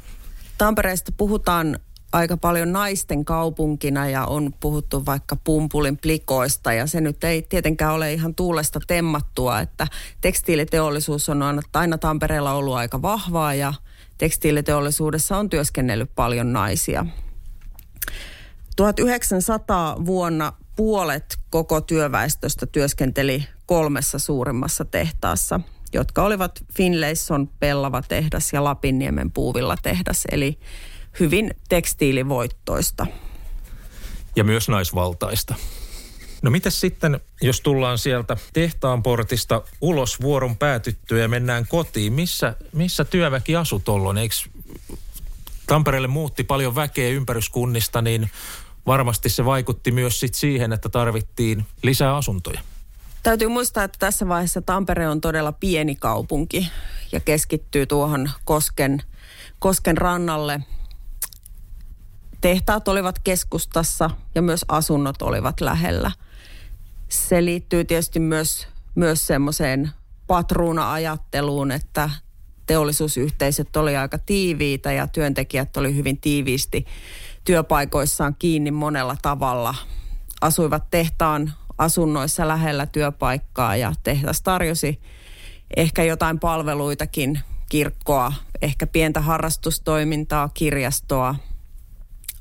Tampereesta 0.58 1.12
puhutaan 1.16 1.78
aika 2.14 2.36
paljon 2.36 2.72
naisten 2.72 3.24
kaupunkina 3.24 4.08
ja 4.08 4.24
on 4.24 4.54
puhuttu 4.60 5.06
vaikka 5.06 5.36
pumpulin 5.36 5.98
plikoista 5.98 6.72
ja 6.72 6.86
se 6.86 7.00
nyt 7.00 7.24
ei 7.24 7.42
tietenkään 7.42 7.94
ole 7.94 8.12
ihan 8.12 8.34
tuulesta 8.34 8.80
temmattua, 8.86 9.60
että 9.60 9.86
tekstiiliteollisuus 10.20 11.28
on 11.28 11.42
aina 11.74 11.98
Tampereella 11.98 12.52
ollut 12.52 12.74
aika 12.74 13.02
vahvaa 13.02 13.54
ja 13.54 13.74
tekstiiliteollisuudessa 14.18 15.36
on 15.36 15.50
työskennellyt 15.50 16.10
paljon 16.14 16.52
naisia. 16.52 17.06
1900 18.76 20.06
vuonna 20.06 20.52
puolet 20.76 21.38
koko 21.50 21.80
työväestöstä 21.80 22.66
työskenteli 22.66 23.46
kolmessa 23.66 24.18
suurimmassa 24.18 24.84
tehtaassa, 24.84 25.60
jotka 25.92 26.22
olivat 26.22 26.64
Finlayson 26.76 27.48
pellava 27.60 28.02
tehdas 28.02 28.52
ja 28.52 28.64
Lapinniemen 28.64 29.30
puuvilla 29.30 29.76
tehdas, 29.82 30.24
eli 30.30 30.58
hyvin 31.20 31.54
tekstiilivoittoista. 31.68 33.06
Ja 34.36 34.44
myös 34.44 34.68
naisvaltaista. 34.68 35.54
No 36.42 36.50
mitä 36.50 36.70
sitten, 36.70 37.20
jos 37.42 37.60
tullaan 37.60 37.98
sieltä 37.98 38.36
tehtaan 38.52 39.02
portista 39.02 39.62
ulos 39.80 40.20
vuoron 40.20 40.56
päätyttyä 40.56 41.18
ja 41.18 41.28
mennään 41.28 41.66
kotiin, 41.68 42.12
missä, 42.12 42.54
missä 42.72 43.04
työväki 43.04 43.56
asui 43.56 43.80
tuolloin? 43.80 44.18
Eikö 44.18 44.34
Tampereelle 45.66 46.08
muutti 46.08 46.44
paljon 46.44 46.74
väkeä 46.74 47.08
ympäryskunnista, 47.08 48.02
niin 48.02 48.30
varmasti 48.86 49.28
se 49.28 49.44
vaikutti 49.44 49.90
myös 49.90 50.20
sit 50.20 50.34
siihen, 50.34 50.72
että 50.72 50.88
tarvittiin 50.88 51.66
lisää 51.82 52.16
asuntoja. 52.16 52.60
Täytyy 53.22 53.48
muistaa, 53.48 53.84
että 53.84 53.98
tässä 53.98 54.28
vaiheessa 54.28 54.62
Tampere 54.62 55.08
on 55.08 55.20
todella 55.20 55.52
pieni 55.52 55.96
kaupunki 55.96 56.68
ja 57.12 57.20
keskittyy 57.20 57.86
tuohon 57.86 58.30
Kosken, 58.44 59.02
Kosken 59.58 59.96
rannalle. 59.96 60.60
Tehtaat 62.44 62.88
olivat 62.88 63.18
keskustassa 63.18 64.10
ja 64.34 64.42
myös 64.42 64.64
asunnot 64.68 65.22
olivat 65.22 65.60
lähellä– 65.60 66.10
se 67.08 67.44
liittyy 67.44 67.84
tietysti 67.84 68.20
myös, 68.20 68.68
myös 68.94 69.26
semmoiseen 69.26 69.90
patruuna-ajatteluun, 70.26 71.70
että 71.70 72.10
teollisuusyhteisöt 72.66 73.76
oli 73.76 73.96
aika 73.96 74.18
tiiviitä 74.18 74.92
ja 74.92 75.06
työntekijät 75.06 75.76
oli 75.76 75.94
hyvin 75.94 76.20
tiiviisti 76.20 76.86
työpaikoissaan 77.44 78.36
kiinni 78.38 78.70
monella 78.70 79.16
tavalla. 79.22 79.74
Asuivat 80.40 80.90
tehtaan 80.90 81.52
asunnoissa 81.78 82.48
lähellä 82.48 82.86
työpaikkaa 82.86 83.76
ja 83.76 83.92
tehdas 84.02 84.42
tarjosi 84.42 85.00
ehkä 85.76 86.04
jotain 86.04 86.40
palveluitakin, 86.40 87.40
kirkkoa, 87.68 88.32
ehkä 88.62 88.86
pientä 88.86 89.20
harrastustoimintaa, 89.20 90.48
kirjastoa, 90.48 91.34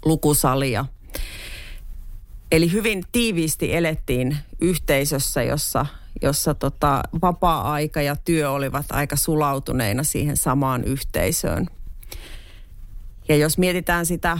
lukusalia. 0.06 0.86
Eli 2.52 2.72
hyvin 2.72 3.04
tiiviisti 3.12 3.76
elettiin 3.76 4.38
yhteisössä, 4.62 5.44
jossa, 5.44 5.86
jossa 6.22 6.54
tota, 6.54 7.04
vapaa-aika 7.22 8.02
ja 8.02 8.16
työ 8.16 8.52
olivat 8.52 8.86
aika 8.90 9.16
sulautuneina 9.16 10.04
siihen 10.04 10.38
samaan 10.38 10.84
yhteisöön. 10.84 11.68
Ja 13.30 13.36
jos 13.36 13.58
mietitään 13.58 14.06
sitä, 14.06 14.40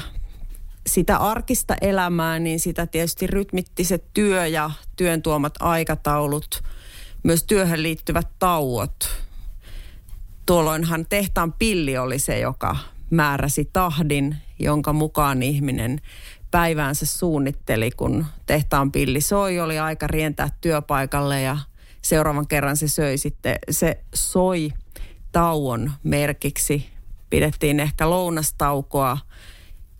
sitä 0.88 1.18
arkista 1.18 1.76
elämää, 1.82 2.40
niin 2.40 2.60
sitä 2.60 2.88
tietysti 2.88 3.28
rytmitti 3.28 3.84
se 3.84 4.00
työ 4.14 4.48
ja 4.48 4.72
työn 4.96 5.22
tuomat 5.22 5.54
aikataulut, 5.60 6.64
myös 7.24 7.44
työhön 7.44 7.84
liittyvät 7.84 8.28
tauot. 8.40 9.24
Tuolloinhan 10.46 11.06
tehtaan 11.10 11.54
pilli 11.54 11.98
oli 11.98 12.20
se, 12.20 12.40
joka 12.40 12.78
määräsi 13.10 13.70
tahdin, 13.74 14.36
jonka 14.64 14.94
mukaan 14.94 15.44
ihminen 15.44 16.02
päiväänsä 16.52 17.06
suunnitteli, 17.06 17.92
kun 17.92 18.26
tehtaan 18.46 18.92
pilli 18.92 19.22
soi, 19.22 19.60
oli 19.60 19.80
aika 19.80 20.08
rientää 20.08 20.50
työpaikalle 20.62 21.42
ja 21.42 21.58
seuraavan 22.02 22.48
kerran 22.48 22.78
se 22.78 22.88
söi 22.88 23.18
sitten, 23.18 23.56
se 23.70 24.04
soi 24.14 24.70
tauon 25.32 25.92
merkiksi. 26.04 26.90
Pidettiin 27.30 27.80
ehkä 27.80 28.10
lounastaukoa 28.10 29.18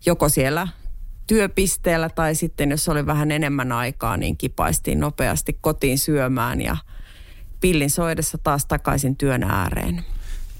joko 0.06 0.28
siellä 0.28 0.68
työpisteellä 1.26 2.08
tai 2.08 2.34
sitten 2.34 2.70
jos 2.70 2.88
oli 2.88 3.06
vähän 3.06 3.30
enemmän 3.30 3.72
aikaa, 3.72 4.16
niin 4.16 4.36
kipaistiin 4.36 5.00
nopeasti 5.00 5.58
kotiin 5.60 5.98
syömään 5.98 6.60
ja 6.60 6.76
pillin 7.60 7.90
soidessa 7.90 8.38
taas 8.38 8.66
takaisin 8.66 9.16
työn 9.16 9.42
ääreen. 9.42 10.04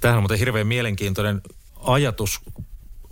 Tämähän 0.00 0.18
on 0.18 0.22
muuten 0.22 0.38
hirveän 0.38 0.66
mielenkiintoinen 0.66 1.40
ajatus, 1.80 2.40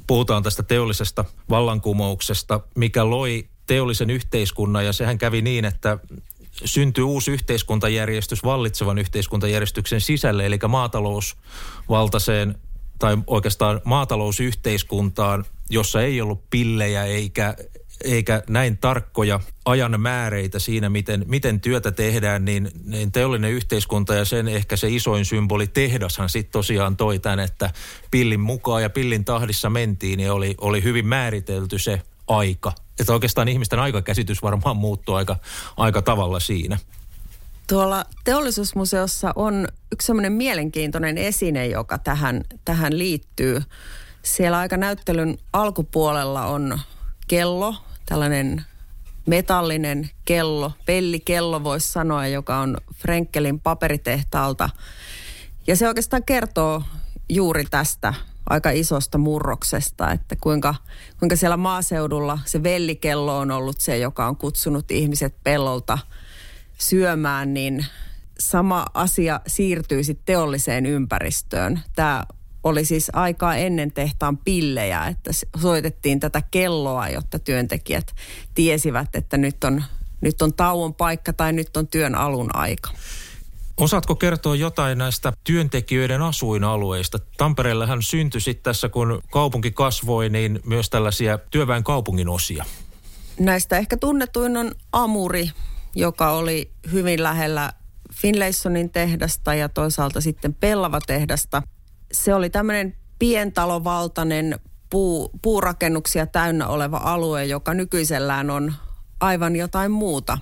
puhutaan 0.07 0.43
tästä 0.43 0.63
teollisesta 0.63 1.25
vallankumouksesta, 1.51 2.61
mikä 2.77 3.11
loi 3.11 3.49
teollisen 3.67 4.11
yhteiskunnan 4.11 4.87
ja 4.87 4.93
sehän 4.93 5.19
kävi 5.19 5.43
niin, 5.43 5.65
että 5.65 5.99
syntyi 6.65 7.05
uusi 7.05 7.31
yhteiskuntajärjestys 7.31 8.45
vallitsevan 8.45 8.99
yhteiskuntajärjestyksen 8.99 10.01
sisälle, 10.01 10.47
eli 10.47 10.59
maatalousvaltaiseen 10.69 12.55
tai 12.99 13.19
oikeastaan 13.27 13.81
maatalousyhteiskuntaan, 13.85 15.45
jossa 15.71 16.03
ei 16.03 16.21
ollut 16.21 16.51
pillejä 16.51 17.05
eikä 17.05 17.55
eikä 18.05 18.43
näin 18.49 18.79
tarkkoja 18.79 19.41
ajan 19.65 20.01
määreitä 20.01 20.59
siinä, 20.59 20.89
miten, 20.89 21.25
miten 21.27 21.61
työtä 21.61 21.93
tehdään, 21.93 22.45
niin, 22.45 22.71
niin 22.85 23.13
teollinen 23.13 23.51
yhteiskunta 23.51 24.15
ja 24.15 24.25
sen 24.25 24.49
ehkä 24.49 24.77
se 24.77 24.89
isoin 24.89 25.25
symboli 25.25 25.67
tehdashan 25.67 26.29
sitten 26.29 26.53
tosiaan 26.53 26.97
toi 26.97 27.19
tämän, 27.19 27.41
että 27.41 27.71
pillin 28.11 28.41
mukaan 28.41 28.83
ja 28.83 28.91
pillin 28.91 29.25
tahdissa 29.25 29.71
mentiin 29.71 30.21
ja 30.21 30.35
oli, 30.35 30.55
oli 30.61 30.83
hyvin 30.83 31.07
määritelty 31.07 31.79
se 31.79 32.03
aika. 32.29 32.73
Että 33.01 33.13
oikeastaan 33.13 33.49
ihmisten 33.49 33.79
aikakäsitys 33.79 34.43
varmaan 34.43 34.77
muuttuu 34.77 35.15
aika, 35.15 35.37
aika 35.77 36.03
tavalla 36.03 36.41
siinä. 36.41 36.79
Tuolla 37.67 38.05
teollisuusmuseossa 38.25 39.33
on 39.37 39.69
yksi 39.93 40.07
semmoinen 40.07 40.33
mielenkiintoinen 40.33 41.19
esine, 41.19 41.67
joka 41.67 41.99
tähän, 41.99 42.45
tähän 42.65 42.99
liittyy. 42.99 43.63
Siellä 44.23 44.59
aika 44.59 44.77
näyttelyn 44.77 45.39
alkupuolella 45.53 46.47
on 46.47 46.81
kello, 47.29 47.75
tällainen 48.07 48.65
metallinen 49.27 50.11
kello, 50.25 50.73
pellikello 50.87 51.65
voisi 51.65 51.93
sanoa, 51.93 52.27
joka 52.27 52.59
on 52.59 52.77
Frenkelin 52.95 53.61
paperitehtaalta. 53.61 54.71
Ja 55.67 55.77
se 55.77 55.89
oikeastaan 55.89 56.25
kertoo 56.25 56.83
juuri 57.29 57.65
tästä 57.71 58.15
aika 58.51 58.71
isosta 58.71 59.19
murroksesta, 59.19 60.13
että 60.13 60.37
kuinka, 60.37 60.75
kuinka 61.19 61.37
siellä 61.37 61.57
maaseudulla 61.57 62.39
se 62.45 62.63
vellikello 62.63 63.39
on 63.39 63.51
ollut 63.51 63.81
se, 63.81 63.99
joka 63.99 64.27
on 64.27 64.37
kutsunut 64.37 64.91
ihmiset 64.91 65.35
pellolta 65.45 65.99
syömään, 66.79 67.55
niin 67.55 67.87
sama 68.39 68.87
asia 68.95 69.41
siirtyy 69.47 70.05
sitten 70.05 70.27
teolliseen 70.27 70.87
ympäristöön. 70.87 71.81
Tämä 71.97 72.25
oli 72.65 72.85
siis 72.85 73.11
aikaa 73.13 73.57
ennen 73.57 73.93
tehtaan 73.93 74.39
pillejä, 74.39 75.07
että 75.07 75.31
soitettiin 75.61 76.21
tätä 76.21 76.43
kelloa, 76.51 77.09
jotta 77.09 77.39
työntekijät 77.39 78.15
tiesivät, 78.55 79.09
että 79.15 79.37
nyt 79.37 79.65
on, 79.65 79.85
nyt 80.21 80.43
on 80.43 80.55
tauon 80.55 80.95
paikka 80.95 81.33
tai 81.33 81.53
nyt 81.53 81.77
on 81.77 81.89
työn 81.89 82.15
alun 82.15 82.57
aika. 82.57 82.91
Osaatko 83.77 84.15
kertoa 84.15 84.57
jotain 84.57 84.99
näistä 84.99 85.33
työntekijöiden 85.45 86.23
asuinalueista? 86.23 87.19
Tampereellahan 87.37 88.03
syntyi 88.03 88.41
sitten 88.41 88.63
tässä, 88.63 88.89
kun 88.89 89.23
kaupunki 89.31 89.71
kasvoi, 89.71 90.29
niin 90.29 90.61
myös 90.67 90.91
tällaisia 90.91 91.39
työväen 91.39 91.85
kaupungin 91.85 92.29
osia. 92.29 92.65
Näistä 93.39 93.79
ehkä 93.79 93.97
tunnetuin 93.97 94.57
on 94.57 94.73
Amuri, 94.93 95.51
joka 95.95 96.31
oli 96.31 96.71
hyvin 96.93 97.23
lähellä 97.23 97.73
Finlaysonin 98.13 98.91
tehdasta 98.91 99.55
ja 99.55 99.69
toisaalta 99.69 100.21
sitten 100.21 100.55
Pellava 100.55 101.01
tehdasta 101.01 101.63
se 102.13 102.35
oli 102.35 102.51
tämmöinen 102.51 102.97
pientalovaltainen 103.19 104.61
puu, 104.91 105.31
puurakennuksia 105.43 106.27
täynnä 106.27 106.69
oleva 106.69 107.01
alue, 107.05 107.45
joka 107.45 107.75
nykyisellään 107.75 108.51
on 108.51 108.75
aivan 109.21 109.57
jotain 109.57 109.91
muuta. 109.91 110.39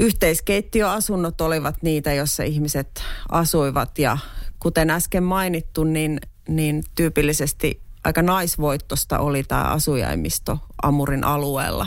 Yhteiskeittiöasunnot 0.00 1.40
olivat 1.40 1.82
niitä, 1.82 2.12
joissa 2.12 2.42
ihmiset 2.42 3.02
asuivat 3.28 3.98
ja 3.98 4.18
kuten 4.58 4.90
äsken 4.90 5.22
mainittu, 5.22 5.84
niin, 5.84 6.20
niin 6.48 6.84
tyypillisesti 6.94 7.80
aika 8.04 8.22
naisvoittosta 8.22 9.18
oli 9.18 9.44
tämä 9.44 9.62
asujaimisto 9.62 10.58
Amurin 10.82 11.24
alueella. 11.24 11.86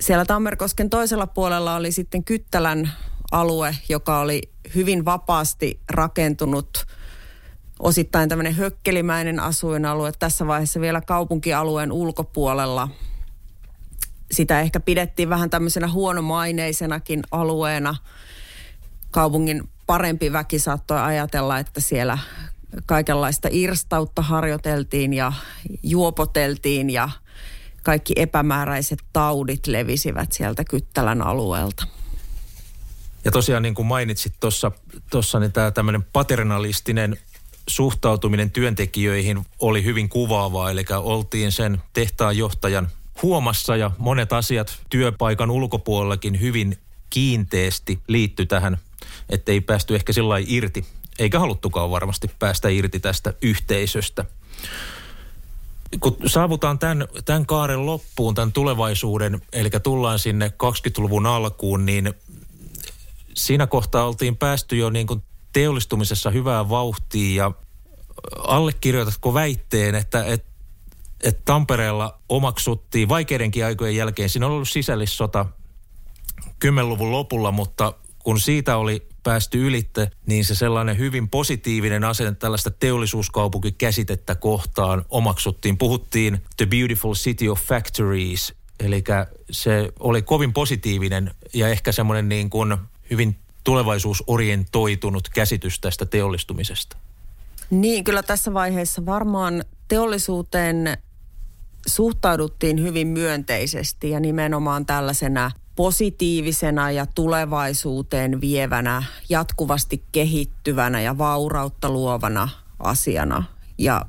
Siellä 0.00 0.24
Tammerkosken 0.24 0.90
toisella 0.90 1.26
puolella 1.26 1.74
oli 1.74 1.92
sitten 1.92 2.24
Kyttälän 2.24 2.92
alue, 3.32 3.76
joka 3.88 4.20
oli 4.20 4.42
hyvin 4.74 5.04
vapaasti 5.04 5.80
rakentunut– 5.90 6.68
osittain 7.84 8.28
tämmöinen 8.28 8.54
hökkelimäinen 8.54 9.40
asuinalue. 9.40 10.12
Tässä 10.18 10.46
vaiheessa 10.46 10.80
vielä 10.80 11.00
kaupunkialueen 11.00 11.92
ulkopuolella. 11.92 12.88
Sitä 14.30 14.60
ehkä 14.60 14.80
pidettiin 14.80 15.28
vähän 15.28 15.50
tämmöisenä 15.50 15.88
huonomaineisenakin 15.88 17.22
alueena. 17.30 17.96
Kaupungin 19.10 19.68
parempi 19.86 20.32
väki 20.32 20.58
saattoi 20.58 21.00
ajatella, 21.00 21.58
että 21.58 21.80
siellä 21.80 22.18
kaikenlaista 22.86 23.48
irstautta 23.50 24.22
harjoiteltiin 24.22 25.12
ja 25.12 25.32
juopoteltiin 25.82 26.90
ja 26.90 27.08
kaikki 27.82 28.12
epämääräiset 28.16 28.98
taudit 29.12 29.66
levisivät 29.66 30.32
sieltä 30.32 30.64
Kyttälän 30.64 31.22
alueelta. 31.22 31.86
Ja 33.24 33.30
tosiaan 33.30 33.62
niin 33.62 33.74
kuin 33.74 33.86
mainitsit 33.86 34.34
tuossa, 35.10 35.40
niin 35.40 35.52
tämä 35.52 35.70
tämmöinen 35.70 36.02
paternalistinen 36.02 37.16
suhtautuminen 37.68 38.50
työntekijöihin 38.50 39.46
oli 39.58 39.84
hyvin 39.84 40.08
kuvaavaa, 40.08 40.70
eli 40.70 40.84
oltiin 40.96 41.52
sen 41.52 41.82
tehtaan 41.92 42.38
johtajan 42.38 42.88
huomassa 43.22 43.76
ja 43.76 43.90
monet 43.98 44.32
asiat 44.32 44.78
työpaikan 44.90 45.50
ulkopuolellakin 45.50 46.40
hyvin 46.40 46.78
kiinteästi 47.10 47.98
liitty 48.08 48.46
tähän, 48.46 48.78
ettei 49.30 49.60
päästy 49.60 49.94
ehkä 49.94 50.12
sillä 50.12 50.36
irti, 50.46 50.84
eikä 51.18 51.38
haluttukaan 51.38 51.90
varmasti 51.90 52.30
päästä 52.38 52.68
irti 52.68 53.00
tästä 53.00 53.34
yhteisöstä. 53.42 54.24
Kun 56.00 56.16
saavutaan 56.26 56.78
tämän, 56.78 57.08
tämän 57.24 57.46
kaaren 57.46 57.86
loppuun, 57.86 58.34
tämän 58.34 58.52
tulevaisuuden, 58.52 59.42
eli 59.52 59.70
tullaan 59.82 60.18
sinne 60.18 60.48
20-luvun 60.48 61.26
alkuun, 61.26 61.86
niin 61.86 62.14
siinä 63.34 63.66
kohtaa 63.66 64.06
oltiin 64.06 64.36
päästy 64.36 64.76
jo 64.76 64.90
niin 64.90 65.06
kuin 65.06 65.22
teollistumisessa 65.54 66.30
hyvää 66.30 66.68
vauhtia 66.68 67.44
ja 67.44 67.52
allekirjoitatko 68.38 69.34
väitteen, 69.34 69.94
että, 69.94 70.24
että, 70.24 70.50
että 71.22 71.42
Tampereella 71.44 72.18
omaksuttiin 72.28 73.08
vaikeidenkin 73.08 73.64
aikojen 73.64 73.96
jälkeen, 73.96 74.28
siinä 74.28 74.46
on 74.46 74.52
ollut 74.52 74.68
sisällissota 74.68 75.46
10-luvun 76.64 77.12
lopulla, 77.12 77.52
mutta 77.52 77.94
kun 78.18 78.40
siitä 78.40 78.76
oli 78.76 79.08
päästy 79.22 79.66
ylitte, 79.66 80.10
niin 80.26 80.44
se 80.44 80.54
sellainen 80.54 80.98
hyvin 80.98 81.28
positiivinen 81.28 82.04
asenne 82.04 82.34
tällaista 82.34 82.70
teollisuuskaupunkikäsitettä 82.70 84.34
kohtaan 84.34 85.04
omaksuttiin. 85.08 85.78
Puhuttiin 85.78 86.42
The 86.56 86.66
Beautiful 86.66 87.14
City 87.14 87.48
of 87.48 87.60
Factories, 87.60 88.54
eli 88.80 89.04
se 89.50 89.92
oli 90.00 90.22
kovin 90.22 90.52
positiivinen 90.52 91.30
ja 91.54 91.68
ehkä 91.68 91.92
semmoinen 91.92 92.28
niin 92.28 92.50
kuin 92.50 92.76
hyvin 93.10 93.43
tulevaisuusorientoitunut 93.64 95.28
käsitys 95.28 95.80
tästä 95.80 96.06
teollistumisesta? 96.06 96.96
Niin, 97.70 98.04
kyllä 98.04 98.22
tässä 98.22 98.54
vaiheessa 98.54 99.06
varmaan 99.06 99.64
teollisuuteen 99.88 100.98
suhtauduttiin 101.86 102.82
hyvin 102.82 103.08
myönteisesti 103.08 104.10
ja 104.10 104.20
nimenomaan 104.20 104.86
tällaisena 104.86 105.50
positiivisena 105.76 106.90
ja 106.90 107.06
tulevaisuuteen 107.06 108.40
vievänä, 108.40 109.02
jatkuvasti 109.28 110.04
kehittyvänä 110.12 111.00
ja 111.00 111.18
vaurautta 111.18 111.90
luovana 111.90 112.48
asiana. 112.78 113.44
Ja 113.78 114.06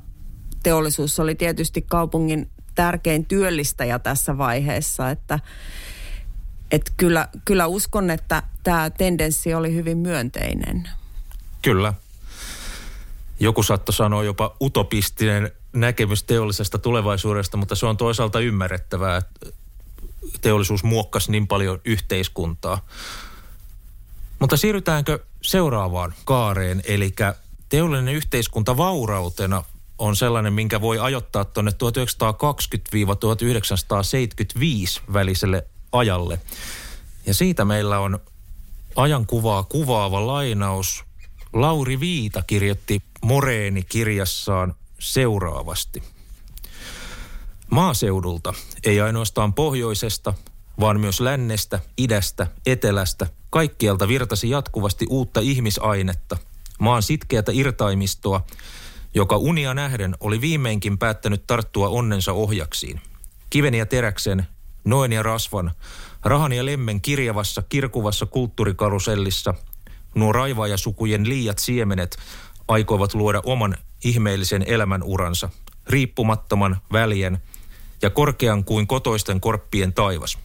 teollisuus 0.62 1.20
oli 1.20 1.34
tietysti 1.34 1.82
kaupungin 1.82 2.50
tärkein 2.74 3.26
työllistäjä 3.26 3.98
tässä 3.98 4.38
vaiheessa, 4.38 5.10
että 5.10 5.38
et 6.70 6.92
kyllä, 6.96 7.28
kyllä 7.44 7.66
uskon, 7.66 8.10
että 8.10 8.42
tämä 8.62 8.90
tendenssi 8.90 9.54
oli 9.54 9.74
hyvin 9.74 9.98
myönteinen. 9.98 10.88
Kyllä. 11.62 11.94
Joku 13.40 13.62
saattoi 13.62 13.92
sanoa 13.92 14.24
jopa 14.24 14.56
utopistinen 14.60 15.52
näkemys 15.72 16.22
teollisesta 16.22 16.78
tulevaisuudesta, 16.78 17.56
mutta 17.56 17.74
se 17.74 17.86
on 17.86 17.96
toisaalta 17.96 18.40
ymmärrettävää, 18.40 19.16
että 19.16 19.46
teollisuus 20.40 20.84
muokkasi 20.84 21.30
niin 21.30 21.46
paljon 21.46 21.80
yhteiskuntaa. 21.84 22.86
Mutta 24.38 24.56
siirrytäänkö 24.56 25.18
seuraavaan 25.42 26.14
kaareen, 26.24 26.82
eli 26.84 27.14
teollinen 27.68 28.14
yhteiskunta 28.14 28.76
vaurautena 28.76 29.64
on 29.98 30.16
sellainen, 30.16 30.52
minkä 30.52 30.80
voi 30.80 30.98
ajoittaa 30.98 31.44
tuonne 31.44 31.70
1920-1975 31.70 31.76
väliselle 35.12 35.66
ajalle. 35.98 36.40
Ja 37.26 37.34
siitä 37.34 37.64
meillä 37.64 37.98
on 37.98 38.18
ajankuvaa 38.96 39.62
kuvaava 39.62 40.26
lainaus. 40.26 41.04
Lauri 41.52 42.00
Viita 42.00 42.42
kirjoitti 42.42 43.02
Moreeni 43.22 43.82
kirjassaan 43.82 44.74
seuraavasti. 44.98 46.02
Maaseudulta, 47.70 48.54
ei 48.84 49.00
ainoastaan 49.00 49.54
pohjoisesta, 49.54 50.34
vaan 50.80 51.00
myös 51.00 51.20
lännestä, 51.20 51.80
idästä, 51.98 52.46
etelästä, 52.66 53.26
kaikkialta 53.50 54.08
virtasi 54.08 54.50
jatkuvasti 54.50 55.06
uutta 55.10 55.40
ihmisainetta, 55.40 56.36
maan 56.78 57.02
sitkeätä 57.02 57.52
irtaimistoa, 57.54 58.46
joka 59.14 59.36
unia 59.36 59.74
nähden 59.74 60.14
oli 60.20 60.40
viimeinkin 60.40 60.98
päättänyt 60.98 61.46
tarttua 61.46 61.88
onnensa 61.88 62.32
ohjaksiin. 62.32 63.00
Kiven 63.50 63.74
ja 63.74 63.86
teräksen, 63.86 64.46
noen 64.86 65.12
ja 65.12 65.22
rasvan, 65.22 65.70
rahan 66.24 66.52
ja 66.52 66.64
lemmen 66.64 67.00
kirjavassa, 67.00 67.62
kirkuvassa 67.68 68.26
kulttuurikarusellissa 68.26 69.54
nuo 70.14 70.32
raivaajasukujen 70.32 71.28
liiat 71.28 71.58
siemenet 71.58 72.16
aikoivat 72.68 73.14
luoda 73.14 73.42
oman 73.44 73.76
ihmeellisen 74.04 74.64
elämän 74.66 75.02
uransa, 75.02 75.48
riippumattoman, 75.86 76.80
väljen 76.92 77.38
ja 78.02 78.10
korkean 78.10 78.64
kuin 78.64 78.86
kotoisten 78.86 79.40
korppien 79.40 79.92
taivas. 79.92 80.38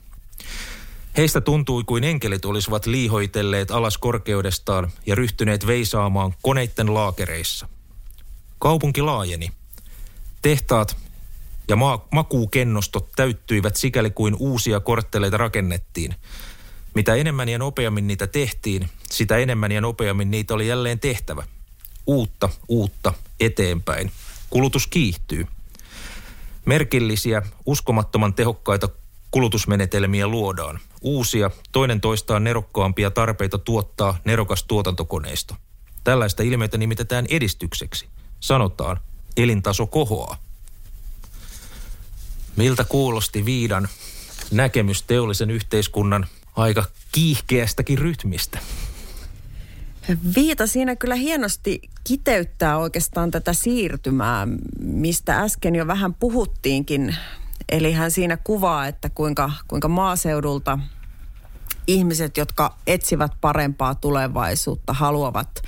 Heistä 1.17 1.41
tuntui 1.41 1.83
kuin 1.83 2.03
enkelit 2.03 2.45
olisivat 2.45 2.85
liihoitelleet 2.85 3.71
alas 3.71 3.97
korkeudestaan 3.97 4.91
ja 5.05 5.15
ryhtyneet 5.15 5.67
veisaamaan 5.67 6.33
koneitten 6.41 6.93
laakereissa. 6.93 7.67
Kaupunki 8.59 9.01
laajeni. 9.01 9.51
Tehtaat 10.41 10.97
ja 11.71 11.75
ma- 11.75 12.07
makuukennostot 12.11 13.11
täyttyivät 13.15 13.75
sikäli 13.75 14.09
kuin 14.11 14.35
uusia 14.39 14.79
kortteleita 14.79 15.37
rakennettiin. 15.37 16.15
Mitä 16.95 17.15
enemmän 17.15 17.49
ja 17.49 17.57
nopeammin 17.57 18.07
niitä 18.07 18.27
tehtiin, 18.27 18.89
sitä 19.09 19.37
enemmän 19.37 19.71
ja 19.71 19.81
nopeammin 19.81 20.31
niitä 20.31 20.53
oli 20.53 20.67
jälleen 20.67 20.99
tehtävä. 20.99 21.43
Uutta, 22.07 22.49
uutta, 22.67 23.13
eteenpäin. 23.39 24.11
Kulutus 24.49 24.87
kiihtyy. 24.87 25.47
Merkillisiä, 26.65 27.41
uskomattoman 27.65 28.33
tehokkaita 28.33 28.89
kulutusmenetelmiä 29.31 30.27
luodaan. 30.27 30.79
Uusia, 31.01 31.51
toinen 31.71 32.01
toistaan 32.01 32.43
nerokkaampia 32.43 33.11
tarpeita 33.11 33.57
tuottaa 33.57 34.17
nerokas 34.25 34.63
tuotantokoneisto. 34.63 35.55
Tällaista 36.03 36.43
ilmiötä 36.43 36.77
nimitetään 36.77 37.25
edistykseksi. 37.29 38.07
Sanotaan, 38.39 38.99
elintaso 39.37 39.87
kohoaa. 39.87 40.50
Miltä 42.55 42.83
kuulosti 42.83 43.45
Viidan 43.45 43.87
näkemys 44.51 45.03
teollisen 45.03 45.51
yhteiskunnan 45.51 46.25
aika 46.55 46.85
kiihkeästäkin 47.11 47.97
rytmistä? 47.97 48.59
Viita 50.35 50.67
siinä 50.67 50.95
kyllä 50.95 51.15
hienosti 51.15 51.81
kiteyttää 52.03 52.77
oikeastaan 52.77 53.31
tätä 53.31 53.53
siirtymää, 53.53 54.47
mistä 54.79 55.39
äsken 55.39 55.75
jo 55.75 55.87
vähän 55.87 56.13
puhuttiinkin. 56.13 57.15
Eli 57.69 57.93
hän 57.93 58.11
siinä 58.11 58.37
kuvaa, 58.37 58.87
että 58.87 59.09
kuinka, 59.09 59.51
kuinka 59.67 59.87
maaseudulta 59.87 60.79
ihmiset, 61.87 62.37
jotka 62.37 62.77
etsivät 62.87 63.31
parempaa 63.41 63.95
tulevaisuutta, 63.95 64.93
haluavat, 64.93 65.63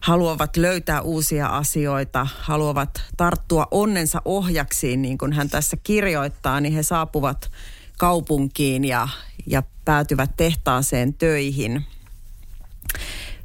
haluavat 0.00 0.56
löytää 0.56 1.00
uusia 1.00 1.46
asioita, 1.46 2.26
haluavat 2.40 3.02
tarttua 3.16 3.66
onnensa 3.70 4.22
ohjaksiin, 4.24 5.02
niin 5.02 5.18
kuin 5.18 5.32
hän 5.32 5.48
tässä 5.48 5.76
kirjoittaa, 5.82 6.60
niin 6.60 6.74
he 6.74 6.82
saapuvat 6.82 7.50
kaupunkiin 7.98 8.84
ja, 8.84 9.08
ja 9.46 9.62
päätyvät 9.84 10.30
tehtaaseen 10.36 11.14
töihin– 11.14 11.82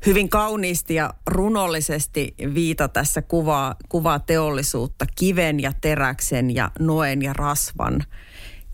hyvin 0.06 0.30
kauniisti 0.30 0.96
ja 0.96 1.14
runollisesti 1.28 2.36
Viita 2.54 2.88
tässä 2.88 3.22
kuvaa, 3.22 3.76
kuvaa 3.90 4.20
teollisuutta 4.20 5.06
kiven 5.16 5.60
ja 5.60 5.72
teräksen 5.82 6.56
ja 6.56 6.72
noen 6.80 7.22
ja 7.22 7.34
rasvan 7.34 8.04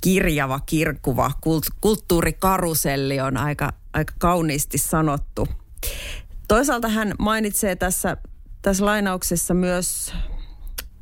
kirjava, 0.04 0.60
kirkuva 0.60 1.32
kult, 1.42 1.66
kulttuurikaruselli 1.82 3.20
on 3.20 3.38
aika, 3.38 3.74
aika 3.94 4.14
kauniisti 4.20 4.78
sanottu. 4.78 5.48
Toisaalta 6.52 6.88
hän 6.88 7.14
mainitsee 7.20 7.76
tässä, 7.76 8.18
tässä 8.62 8.86
lainauksessa 8.86 9.54
myös, 9.54 10.14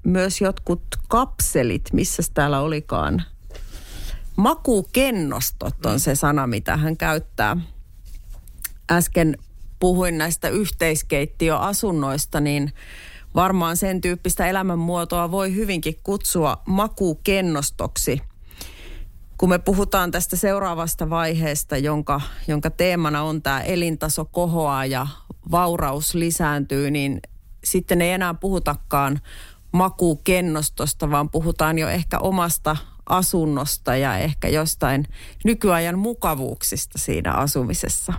myös 0.04 0.42
jotkut 0.42 0.82
kapselit, 1.08 1.82
missä 1.94 2.24
täällä 2.34 2.60
olikaan. 2.60 3.24
Makukennostot 4.36 5.86
on 5.86 6.00
se 6.00 6.16
sana, 6.16 6.48
mitä 6.48 6.78
hän 6.78 6.98
käyttää. 6.98 7.58
Äsken 8.92 9.38
puhuin 9.80 10.18
näistä 10.18 10.50
yhteiskeittiöasunnoista, 10.50 12.40
niin 12.40 12.74
varmaan 13.36 13.78
sen 13.78 14.02
tyyppistä 14.02 14.48
elämänmuotoa 14.48 15.32
voi 15.32 15.56
hyvinkin 15.56 16.00
kutsua 16.04 16.62
makukennostoksi. 16.66 18.22
Kun 19.38 19.50
me 19.50 19.60
puhutaan 19.60 20.12
tästä 20.12 20.36
seuraavasta 20.36 21.10
vaiheesta, 21.10 21.78
jonka, 21.78 22.22
jonka 22.48 22.70
teemana 22.70 23.24
on 23.24 23.42
tämä 23.42 23.62
elintaso 23.62 24.26
kohoaa 24.26 24.86
ja 24.86 25.08
vauraus 25.52 26.16
lisääntyy, 26.16 26.92
niin 26.92 27.20
sitten 27.64 28.02
ei 28.02 28.12
enää 28.12 28.34
puhutakaan 28.34 29.20
makukennostosta, 29.72 31.12
vaan 31.12 31.30
puhutaan 31.30 31.80
jo 31.80 31.90
ehkä 31.90 32.20
omasta 32.20 32.78
asunnosta 33.10 33.96
ja 33.96 34.18
ehkä 34.18 34.48
jostain 34.48 35.08
nykyajan 35.44 36.00
mukavuuksista 36.00 36.98
siinä 36.98 37.32
asumisessa. 37.32 38.14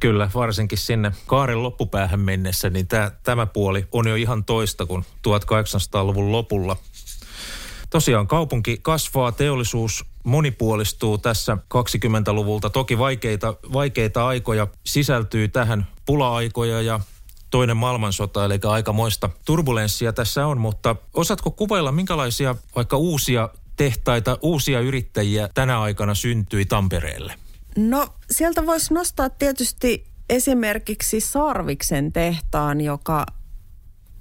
Kyllä, 0.00 0.30
varsinkin 0.34 0.78
sinne 0.78 1.12
kaaren 1.26 1.62
loppupäähän 1.62 2.20
mennessä, 2.20 2.70
niin 2.70 2.88
tämä, 2.88 3.10
tämä 3.22 3.46
puoli 3.46 3.86
on 3.92 4.08
jo 4.08 4.14
ihan 4.14 4.44
toista 4.44 4.86
kuin 4.86 5.04
1800-luvun 5.28 6.32
lopulla. 6.32 6.76
Tosiaan 7.90 8.26
kaupunki 8.26 8.78
kasvaa, 8.82 9.32
teollisuus 9.32 10.04
monipuolistuu 10.22 11.18
tässä 11.18 11.56
20-luvulta. 11.74 12.70
Toki 12.70 12.98
vaikeita, 12.98 13.54
vaikeita 13.72 14.26
aikoja 14.26 14.66
sisältyy 14.86 15.48
tähän 15.48 15.86
pula-aikoja 16.06 16.82
ja 16.82 17.00
toinen 17.50 17.76
maailmansota, 17.76 18.44
eli 18.44 18.58
aikamoista 18.68 19.30
turbulenssia 19.44 20.12
tässä 20.12 20.46
on, 20.46 20.60
mutta 20.60 20.96
osaatko 21.14 21.50
kuvailla, 21.50 21.92
minkälaisia 21.92 22.54
vaikka 22.76 22.96
uusia 22.96 23.48
tehtaita, 23.76 24.38
uusia 24.42 24.80
yrittäjiä 24.80 25.48
tänä 25.54 25.80
aikana 25.80 26.14
syntyi 26.14 26.64
Tampereelle? 26.64 27.34
No 27.76 28.08
sieltä 28.30 28.66
voisi 28.66 28.94
nostaa 28.94 29.30
tietysti 29.30 30.04
esimerkiksi 30.30 31.20
Sarviksen 31.20 32.12
tehtaan, 32.12 32.80
joka 32.80 33.26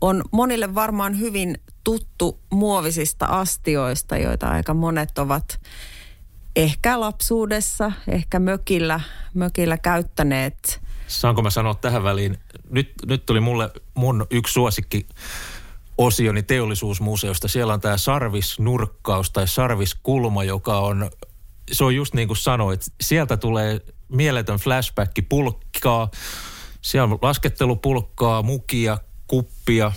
on 0.01 0.23
monille 0.31 0.75
varmaan 0.75 1.19
hyvin 1.19 1.57
tuttu 1.83 2.39
muovisista 2.49 3.25
astioista, 3.25 4.17
joita 4.17 4.47
aika 4.47 4.73
monet 4.73 5.17
ovat 5.17 5.61
ehkä 6.55 6.99
lapsuudessa, 6.99 7.91
ehkä 8.07 8.39
mökillä, 8.39 8.99
mökillä 9.33 9.77
käyttäneet. 9.77 10.81
Saanko 11.07 11.41
mä 11.41 11.49
sanoa 11.49 11.75
tähän 11.75 12.03
väliin? 12.03 12.37
Nyt, 12.69 12.93
nyt 13.05 13.25
tuli 13.25 13.39
mulle 13.39 13.69
mun 13.93 14.27
yksi 14.31 14.53
suosikki 14.53 15.07
osioni 15.97 16.43
teollisuusmuseosta. 16.43 17.47
Siellä 17.47 17.73
on 17.73 17.81
tämä 17.81 17.97
sarvisnurkkaus 17.97 19.31
tai 19.31 19.47
sarviskulma, 19.47 20.43
joka 20.43 20.79
on 20.79 21.09
se 21.71 21.83
on 21.83 21.95
just 21.95 22.13
niin 22.13 22.27
kuin 22.27 22.37
sanoit, 22.37 22.81
sieltä 23.01 23.37
tulee 23.37 23.81
mieletön 24.09 24.57
flashback 24.57 25.11
pulkkaa, 25.29 26.09
siellä 26.81 27.13
on 27.13 27.19
laskettelupulkkaa, 27.21 28.41
mukia, 28.41 28.97
kuppia. 29.27 29.91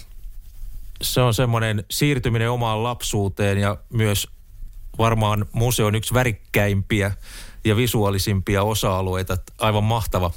Se 1.05 1.21
on 1.21 1.35
semmoinen 1.35 1.85
siirtyminen 1.91 2.51
omaan 2.51 2.83
lapsuuteen 2.83 3.59
ja 3.59 3.77
myös 3.93 4.29
varmaan 4.99 5.47
museon 5.53 5.95
yksi 5.95 6.15
värikkäimpiä 6.15 7.13
ja 7.65 7.77
visuaalisimpia 7.77 8.63
osa-alueita. 8.63 9.37
Aivan 9.59 9.85
mahtava, 9.85 10.31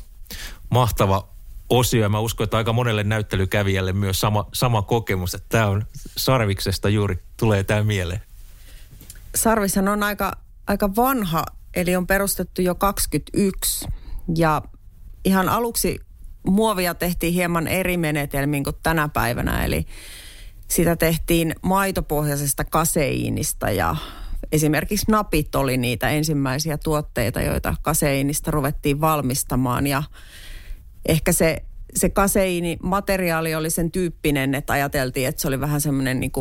mahtava 0.69 1.27
osio. 1.69 2.09
Mä 2.09 2.19
uskon, 2.19 2.43
että 2.43 2.57
aika 2.57 2.73
monelle 2.73 3.03
näyttelykävijälle 3.03 3.93
myös 3.93 4.19
sama, 4.19 4.45
sama 4.53 4.81
kokemus, 4.81 5.33
että 5.33 5.47
tämä 5.49 5.67
on 5.67 5.85
Sarviksesta 6.17 6.89
juuri 6.89 7.19
tulee 7.37 7.63
tämä 7.63 7.83
mieleen. 7.83 8.21
Sarvishan 9.35 9.87
on 9.87 10.03
aika, 10.03 10.37
aika 10.67 10.95
vanha, 10.95 11.45
eli 11.75 11.95
on 11.95 12.07
perustettu 12.07 12.61
jo 12.61 12.75
21 12.75 13.87
ja 14.35 14.61
ihan 15.25 15.49
aluksi 15.49 15.99
muovia 16.47 16.93
tehtiin 16.93 17.33
hieman 17.33 17.67
eri 17.67 17.97
menetelmin 17.97 18.63
kuin 18.63 18.75
tänä 18.83 19.09
päivänä, 19.09 19.65
eli 19.65 19.85
sitä 20.67 20.95
tehtiin 20.95 21.55
maitopohjaisesta 21.61 22.63
kaseiinista 22.63 23.69
ja 23.69 23.95
esimerkiksi 24.51 25.11
napit 25.11 25.55
oli 25.55 25.77
niitä 25.77 26.09
ensimmäisiä 26.09 26.77
tuotteita, 26.77 27.41
joita 27.41 27.75
kaseiinista 27.81 28.51
ruvettiin 28.51 29.01
valmistamaan 29.01 29.87
ja 29.87 30.03
ehkä 31.05 31.31
se, 31.31 31.57
se 31.95 32.09
kaseiinimateriaali 32.09 33.55
oli 33.55 33.69
sen 33.69 33.91
tyyppinen, 33.91 34.55
että 34.55 34.73
ajateltiin, 34.73 35.27
että 35.27 35.41
se 35.41 35.47
oli 35.47 35.59
vähän 35.59 35.81
semmoinen 35.81 36.19
niin 36.19 36.31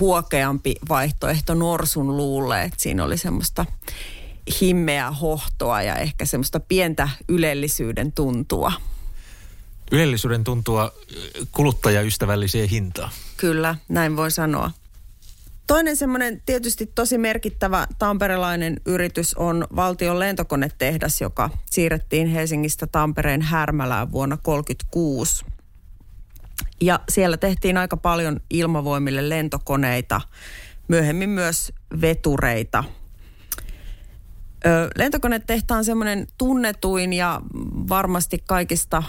huokeampi 0.00 0.74
vaihtoehto 0.88 1.54
norsun 1.54 2.16
luulle, 2.16 2.62
että 2.62 2.82
siinä 2.82 3.04
oli 3.04 3.16
semmoista 3.18 3.66
himmeä 4.60 5.10
hohtoa 5.10 5.82
ja 5.82 5.96
ehkä 5.96 6.24
semmoista 6.24 6.60
pientä 6.60 7.08
ylellisyyden 7.28 8.12
tuntua. 8.12 8.72
Ylellisyyden 9.92 10.44
tuntua 10.44 10.92
kuluttajaystävälliseen 11.52 12.68
hintaan. 12.68 13.10
Kyllä, 13.36 13.74
näin 13.88 14.16
voi 14.16 14.30
sanoa. 14.30 14.70
Toinen 15.66 15.96
semmoinen 15.96 16.42
tietysti 16.46 16.86
tosi 16.94 17.18
merkittävä 17.18 17.86
tamperelainen 17.98 18.80
yritys 18.84 19.34
on 19.34 19.66
valtion 19.76 20.18
lentokonetehdas, 20.18 21.20
joka 21.20 21.50
siirrettiin 21.70 22.26
Helsingistä 22.26 22.86
Tampereen 22.86 23.42
Härmälään 23.42 24.12
vuonna 24.12 24.36
1936. 24.36 25.44
Ja 26.80 27.00
siellä 27.08 27.36
tehtiin 27.36 27.76
aika 27.76 27.96
paljon 27.96 28.40
ilmavoimille 28.50 29.28
lentokoneita, 29.28 30.20
myöhemmin 30.88 31.30
myös 31.30 31.72
vetureita. 32.00 32.84
Lentokonetehtaan 34.96 35.84
semmoinen 35.84 36.26
tunnetuin 36.38 37.12
ja 37.12 37.40
varmasti 37.88 38.42
kaikista 38.46 39.02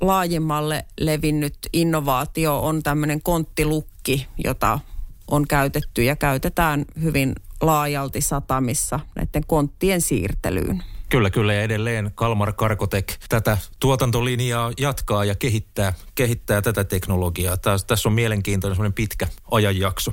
laajimmalle 0.00 0.84
levinnyt 1.00 1.58
innovaatio 1.72 2.60
on 2.60 2.82
tämmöinen 2.82 3.22
konttilukki, 3.22 4.26
jota 4.44 4.78
on 5.30 5.48
käytetty 5.48 6.02
ja 6.02 6.16
käytetään 6.16 6.84
hyvin 7.02 7.34
laajalti 7.60 8.20
satamissa 8.20 9.00
näiden 9.16 9.46
konttien 9.46 10.00
siirtelyyn. 10.00 10.82
Kyllä, 11.08 11.30
kyllä. 11.30 11.54
Ja 11.54 11.62
edelleen 11.62 12.10
Kalmar 12.14 12.52
Karkotek 12.52 13.12
tätä 13.28 13.58
tuotantolinjaa 13.80 14.72
jatkaa 14.78 15.24
ja 15.24 15.34
kehittää, 15.34 15.92
kehittää 16.14 16.62
tätä 16.62 16.84
teknologiaa. 16.84 17.56
Tässä, 17.56 18.08
on 18.08 18.12
mielenkiintoinen 18.12 18.92
pitkä 18.92 19.28
ajanjakso. 19.50 20.12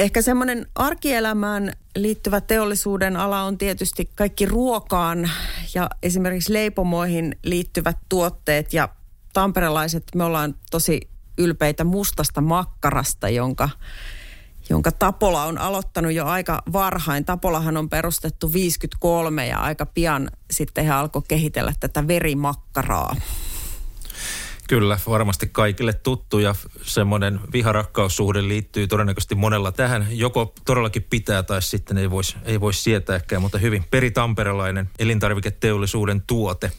Ehkä 0.00 0.22
semmoinen 0.22 0.66
arkielämään 0.74 1.72
liittyvä 1.96 2.40
teollisuuden 2.40 3.16
ala 3.16 3.42
on 3.42 3.58
tietysti 3.58 4.10
kaikki 4.14 4.46
ruokaan 4.46 5.30
ja 5.74 5.90
esimerkiksi 6.02 6.52
leipomoihin 6.52 7.36
liittyvät 7.42 7.96
tuotteet 8.08 8.72
ja 8.72 8.88
tamperelaiset, 9.32 10.04
me 10.14 10.24
ollaan 10.24 10.54
tosi 10.70 11.00
ylpeitä 11.38 11.84
mustasta 11.84 12.40
makkarasta, 12.40 13.28
jonka, 13.28 13.68
jonka 14.68 14.92
Tapola 14.92 15.44
on 15.44 15.58
aloittanut 15.58 16.12
jo 16.12 16.26
aika 16.26 16.62
varhain. 16.72 17.24
Tapolahan 17.24 17.76
on 17.76 17.88
perustettu 17.88 18.52
53 18.52 19.46
ja 19.46 19.58
aika 19.58 19.86
pian 19.86 20.30
sitten 20.50 20.84
he 20.84 20.90
alkoi 20.90 21.22
kehitellä 21.28 21.72
tätä 21.80 22.08
verimakkaraa. 22.08 23.16
Kyllä, 24.70 24.98
varmasti 25.08 25.48
kaikille 25.52 25.92
tuttu 25.92 26.38
ja 26.38 26.54
semmoinen 26.82 27.40
viharakkaussuhde 27.52 28.48
liittyy 28.48 28.86
todennäköisesti 28.86 29.34
monella 29.34 29.72
tähän. 29.72 30.06
Joko 30.10 30.52
todellakin 30.64 31.06
pitää 31.10 31.42
tai 31.42 31.62
sitten 31.62 31.98
ei 31.98 32.10
voisi 32.10 32.36
ei 32.44 32.60
vois 32.60 32.84
sietääkään, 32.84 33.42
mutta 33.42 33.58
hyvin 33.58 33.84
peritamperelainen 33.90 34.90
elintarviketeollisuuden 34.98 36.22
tuote. 36.26 36.72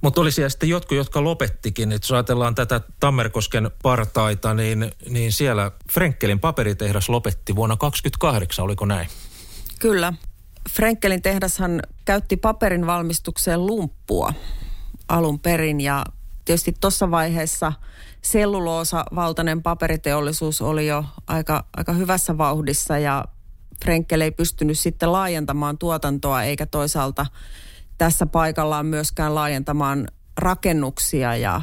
Mutta 0.00 0.20
oli 0.20 0.32
siellä 0.32 0.48
sitten 0.48 0.68
jotkut, 0.68 0.96
jotka 0.96 1.24
lopettikin. 1.24 1.92
Et 1.92 2.02
jos 2.02 2.12
ajatellaan 2.12 2.54
tätä 2.54 2.80
Tammerkosken 3.00 3.70
partaita, 3.82 4.54
niin, 4.54 4.92
niin 5.08 5.32
siellä 5.32 5.70
Frenkelin 5.92 6.40
paperitehdas 6.40 7.08
lopetti 7.08 7.56
vuonna 7.56 7.76
2028, 7.76 8.64
oliko 8.64 8.86
näin? 8.86 9.08
Kyllä. 9.78 10.12
Frenkelin 10.70 11.22
tehdashan 11.22 11.82
käytti 12.04 12.36
paperin 12.36 12.86
valmistukseen 12.86 13.66
lumppua 13.66 14.32
alun 15.08 15.40
perin 15.40 15.80
ja 15.80 16.04
tietysti 16.44 16.74
tuossa 16.80 17.10
vaiheessa 17.10 17.72
selluloosa 18.22 19.04
valtainen 19.14 19.62
paperiteollisuus 19.62 20.60
oli 20.60 20.86
jo 20.86 21.04
aika, 21.26 21.64
aika 21.76 21.92
hyvässä 21.92 22.38
vauhdissa 22.38 22.98
ja 22.98 23.24
Frenkel 23.84 24.20
ei 24.20 24.30
pystynyt 24.30 24.78
sitten 24.78 25.12
laajentamaan 25.12 25.78
tuotantoa 25.78 26.42
eikä 26.42 26.66
toisaalta 26.66 27.26
tässä 27.98 28.26
paikallaan 28.26 28.86
myöskään 28.86 29.34
laajentamaan 29.34 30.08
rakennuksia 30.38 31.36
ja, 31.36 31.62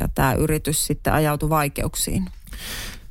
ja 0.00 0.08
tämä 0.08 0.32
yritys 0.32 0.86
sitten 0.86 1.12
ajautui 1.12 1.48
vaikeuksiin. 1.48 2.30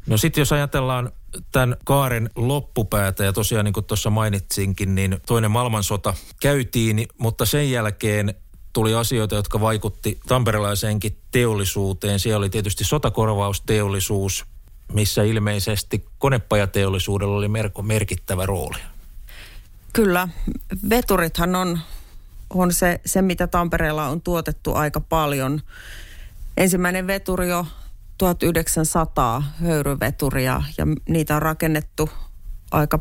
No 0.08 0.18
sitten 0.18 0.42
jos 0.42 0.52
ajatellaan 0.52 1.12
tämän 1.52 1.78
kaaren 1.86 2.30
loppupäätä 2.36 3.24
ja 3.24 3.34
tosiaan 3.34 3.66
niin 3.66 3.74
kuin 3.74 3.86
tuossa 3.86 4.10
mainitsinkin, 4.10 4.96
niin 4.96 5.18
toinen 5.26 5.52
maailmansota 5.52 6.14
käytiin, 6.42 7.08
mutta 7.18 7.46
sen 7.46 7.72
jälkeen 7.72 8.36
tuli 8.74 8.96
asioita, 8.96 9.36
jotka 9.36 9.62
vaikutti 9.62 10.20
tamperelaiseenkin 10.28 11.18
teollisuuteen. 11.32 12.20
Siellä 12.20 12.38
oli 12.38 12.50
tietysti 12.50 12.84
sotakorvausteollisuus, 12.84 14.46
missä 14.94 15.24
ilmeisesti 15.24 16.06
konepajateollisuudella 16.18 17.38
oli 17.38 17.50
merkittävä 17.82 18.46
rooli. 18.46 18.78
Kyllä, 19.94 20.28
veturithan 20.90 21.56
on 21.56 21.80
on 22.50 22.74
se, 22.74 23.02
se, 23.06 23.22
mitä 23.22 23.48
Tampereella 23.48 24.08
on 24.08 24.22
tuotettu 24.22 24.76
aika 24.76 25.00
paljon. 25.00 25.62
Ensimmäinen 26.58 27.08
veturi 27.08 27.50
jo 27.50 27.66
1900 28.18 29.44
höyryveturia 29.62 30.64
ja 30.78 30.86
niitä 31.10 31.36
on 31.36 31.42
rakennettu 31.42 32.10
aika 32.72 33.00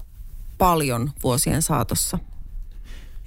paljon 0.59 1.11
vuosien 1.23 1.63
saatossa. 1.63 2.19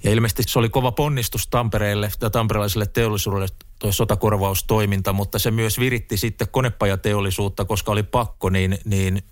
Ja 0.04 0.10
ilmeisesti 0.10 0.42
se 0.46 0.58
oli 0.58 0.68
kova 0.68 0.92
ponnistus 0.92 1.46
Tampereelle 1.46 2.10
ja 2.20 2.30
tamperelaiselle 2.30 2.86
teollisuudelle 2.86 3.46
tuo 3.78 3.92
sotakorvaustoiminta, 3.92 5.12
mutta 5.12 5.38
se 5.38 5.50
myös 5.50 5.80
viritti 5.80 6.16
sitten 6.16 6.48
konepajateollisuutta, 6.50 7.64
koska 7.64 7.92
oli 7.92 8.02
pakko, 8.02 8.50
niin, 8.50 8.78
niin 8.84 9.22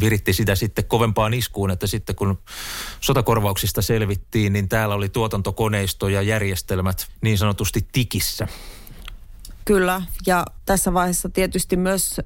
viritti 0.00 0.32
sitä 0.32 0.54
sitten 0.54 0.84
kovempaan 0.84 1.34
iskuun, 1.34 1.70
että 1.70 1.86
sitten 1.86 2.16
kun 2.16 2.38
sotakorvauksista 3.00 3.82
selvittiin, 3.82 4.52
niin 4.52 4.68
täällä 4.68 4.94
oli 4.94 5.08
tuotantokoneisto 5.08 6.08
ja 6.08 6.22
järjestelmät 6.22 7.06
niin 7.20 7.38
sanotusti 7.38 7.88
tikissä. 7.92 8.48
Kyllä, 9.64 10.02
ja 10.26 10.44
tässä 10.66 10.94
vaiheessa 10.94 11.28
tietysti 11.28 11.76
myös 11.76 12.18
ö, 12.18 12.22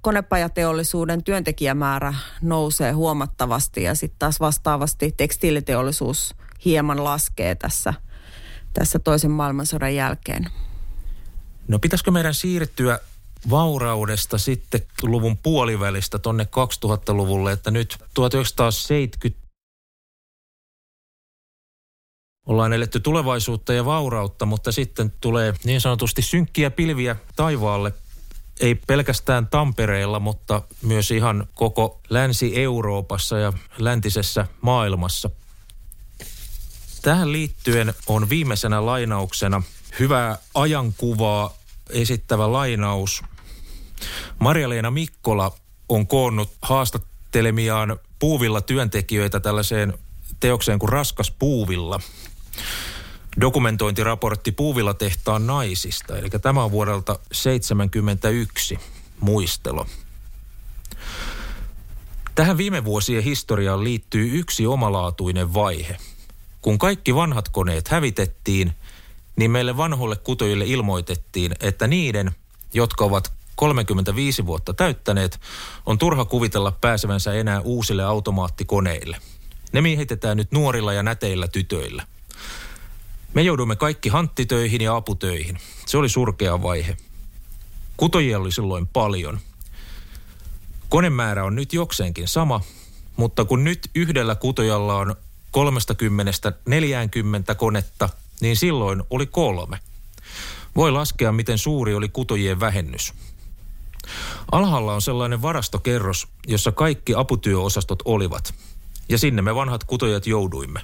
konepajateollisuuden 0.00 1.24
työntekijämäärä 1.24 2.14
nousee 2.42 2.92
huomattavasti 2.92 3.82
ja 3.82 3.94
sitten 3.94 4.18
taas 4.18 4.40
vastaavasti 4.40 5.14
tekstiiliteollisuus 5.16 6.34
hieman 6.64 7.04
laskee 7.04 7.54
tässä, 7.54 7.94
tässä 8.72 8.98
toisen 8.98 9.30
maailmansodan 9.30 9.94
jälkeen. 9.94 10.46
No 11.68 11.78
pitäisikö 11.78 12.10
meidän 12.10 12.34
siirtyä 12.34 12.98
vauraudesta 13.50 14.38
sitten 14.38 14.80
luvun 15.02 15.36
puolivälistä 15.36 16.18
tonne 16.18 16.44
2000-luvulle, 16.44 17.52
että 17.52 17.70
nyt 17.70 17.98
1970 18.14 19.48
ollaan 22.46 22.72
eletty 22.72 23.00
tulevaisuutta 23.00 23.72
ja 23.72 23.84
vaurautta, 23.84 24.46
mutta 24.46 24.72
sitten 24.72 25.12
tulee 25.20 25.54
niin 25.64 25.80
sanotusti 25.80 26.22
synkkiä 26.22 26.70
pilviä 26.70 27.16
taivaalle. 27.36 27.92
Ei 28.60 28.74
pelkästään 28.74 29.46
Tampereella, 29.46 30.20
mutta 30.20 30.62
myös 30.82 31.10
ihan 31.10 31.46
koko 31.54 32.00
Länsi-Euroopassa 32.10 33.38
ja 33.38 33.52
läntisessä 33.78 34.46
maailmassa. 34.60 35.30
Tähän 37.02 37.32
liittyen 37.32 37.94
on 38.06 38.28
viimeisenä 38.28 38.86
lainauksena 38.86 39.62
hyvää 39.98 40.38
ajankuvaa 40.54 41.54
esittävä 41.90 42.52
lainaus. 42.52 43.22
Maria-Leena 44.38 44.90
Mikkola 44.90 45.52
on 45.88 46.06
koonnut 46.06 46.50
haastattelemiaan 46.62 47.98
puuvilla 48.18 48.60
työntekijöitä 48.60 49.40
tällaiseen 49.40 49.98
teokseen 50.40 50.78
kuin 50.78 50.88
Raskas 50.88 51.30
puuvilla. 51.30 52.00
Dokumentointiraportti 53.40 54.52
Puuvilla 54.52 54.94
tehtaan 54.94 55.46
naisista, 55.46 56.18
eli 56.18 56.30
tämä 56.30 56.64
on 56.64 56.70
vuodelta 56.70 57.14
1971 57.14 58.78
muistelo. 59.20 59.86
Tähän 62.34 62.56
viime 62.56 62.84
vuosien 62.84 63.24
historiaan 63.24 63.84
liittyy 63.84 64.38
yksi 64.38 64.66
omalaatuinen 64.66 65.54
vaihe. 65.54 65.96
Kun 66.62 66.78
kaikki 66.78 67.14
vanhat 67.14 67.48
koneet 67.48 67.88
hävitettiin– 67.88 68.72
niin 69.38 69.50
meille 69.50 69.76
vanhoille 69.76 70.16
kutojille 70.16 70.64
ilmoitettiin, 70.66 71.54
että 71.60 71.86
niiden, 71.86 72.30
jotka 72.74 73.04
ovat 73.04 73.32
35 73.54 74.46
vuotta 74.46 74.74
täyttäneet, 74.74 75.40
on 75.86 75.98
turha 75.98 76.24
kuvitella 76.24 76.72
pääsevänsä 76.80 77.32
enää 77.32 77.60
uusille 77.60 78.04
automaattikoneille. 78.04 79.16
Ne 79.72 79.80
miehitetään 79.80 80.36
nyt 80.36 80.52
nuorilla 80.52 80.92
ja 80.92 81.02
näteillä 81.02 81.48
tytöillä. 81.48 82.06
Me 83.34 83.42
joudumme 83.42 83.76
kaikki 83.76 84.08
hanttitöihin 84.08 84.80
ja 84.80 84.96
aputöihin. 84.96 85.58
Se 85.86 85.98
oli 85.98 86.08
surkea 86.08 86.62
vaihe. 86.62 86.96
Kutojia 87.96 88.38
oli 88.38 88.52
silloin 88.52 88.86
paljon. 88.86 89.38
Konemäärä 90.88 91.44
on 91.44 91.54
nyt 91.54 91.72
jokseenkin 91.72 92.28
sama, 92.28 92.60
mutta 93.16 93.44
kun 93.44 93.64
nyt 93.64 93.90
yhdellä 93.94 94.34
kutojalla 94.34 94.96
on 94.96 95.16
30-40 95.56 97.54
konetta, 97.56 98.08
niin 98.40 98.56
silloin 98.56 99.02
oli 99.10 99.26
kolme. 99.26 99.78
Voi 100.76 100.92
laskea, 100.92 101.32
miten 101.32 101.58
suuri 101.58 101.94
oli 101.94 102.08
kutojien 102.08 102.60
vähennys. 102.60 103.14
Alhaalla 104.52 104.94
on 104.94 105.02
sellainen 105.02 105.42
varastokerros, 105.42 106.28
jossa 106.46 106.72
kaikki 106.72 107.14
aputyöosastot 107.14 108.02
olivat. 108.04 108.54
Ja 109.08 109.18
sinne 109.18 109.42
me 109.42 109.54
vanhat 109.54 109.84
kutojat 109.84 110.26
jouduimme. 110.26 110.80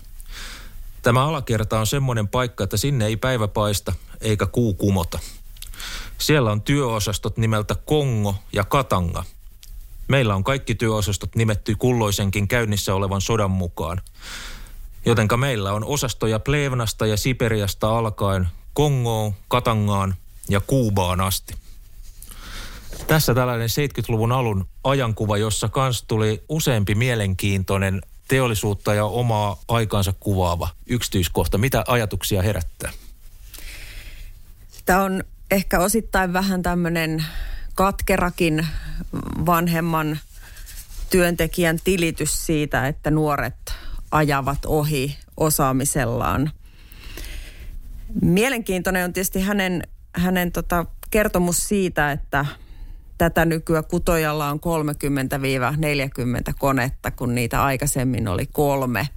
Tämä 1.03 1.27
alakerta 1.27 1.81
on 1.81 1.87
semmoinen 1.87 2.29
paikka, 2.29 2.65
että 2.65 2.77
sinne 2.77 3.07
ei 3.07 3.17
päivä 3.17 3.49
paista 3.49 3.93
eikä 4.21 4.47
kuu 4.47 4.75
kumota. 4.75 5.19
Siellä 6.19 6.53
on 6.53 6.63
työosastot 6.63 7.37
nimeltä 7.37 7.75
Kongo 7.75 8.35
ja 8.53 8.65
Katanga. 8.65 9.25
Meillä 10.09 10.35
on 10.35 10.45
kaikki 10.45 10.75
työosastot 10.75 11.37
nimetty 11.37 11.75
kulloisenkin 11.75 12.49
käynnissä 12.49 12.95
olevan 12.95 13.21
sodan 13.21 13.51
mukaan. 13.51 14.01
Jotenka 15.07 15.37
meillä 15.37 15.73
on 15.73 15.85
osastoja 15.85 16.41
Plevnasta 16.41 17.07
ja 17.07 17.17
Siperiasta 17.17 17.99
alkaen 17.99 18.49
Kongoon, 18.75 19.35
Katangaan 19.49 20.15
ja 20.49 20.61
Kuubaan 20.61 21.21
asti. 21.21 21.55
Tässä 23.07 23.35
tällainen 23.35 23.69
70-luvun 23.69 24.33
alun 24.33 24.67
ajankuva, 24.85 25.37
jossa 25.37 25.69
kans 25.69 26.03
tuli 26.03 26.43
useampi 26.49 26.95
mielenkiintoinen 26.95 28.03
teollisuutta 28.29 28.95
ja 28.95 29.05
omaa 29.05 29.57
aikaansa 29.69 30.15
kuvaava 30.21 30.69
yksityiskohta. 30.87 31.59
Mitä 31.59 31.85
ajatuksia 31.89 32.43
herättää? 32.43 32.93
Tämä 34.87 35.03
on 35.03 35.25
ehkä 35.51 35.81
osittain 35.81 36.33
vähän 36.33 36.63
tämmöinen 36.63 37.25
katkerakin 37.75 38.67
vanhemman 39.47 40.19
työntekijän 41.11 41.79
tilitys 41.85 42.47
siitä, 42.47 42.89
että 42.89 43.11
nuoret 43.11 43.84
ajavat 44.15 44.65
ohi 44.67 45.17
osaamisellaan. 45.37 46.51
Mielenkiintoinen 48.23 49.05
on 49.05 49.13
tietysti 49.13 49.41
hänen, 49.41 49.83
hänen 50.13 50.53
tota 50.53 50.87
kertomus 51.11 51.69
siitä, 51.69 52.13
että 52.13 52.47
tätä 53.19 53.45
nykyä 53.45 53.83
kutojalla 53.83 54.49
on 54.49 54.61
30-40 56.51 56.55
konetta, 56.59 57.11
kun 57.11 57.35
niitä 57.35 57.65
aikaisemmin 57.65 58.29
oli 58.29 58.47
kolme. 58.47 59.09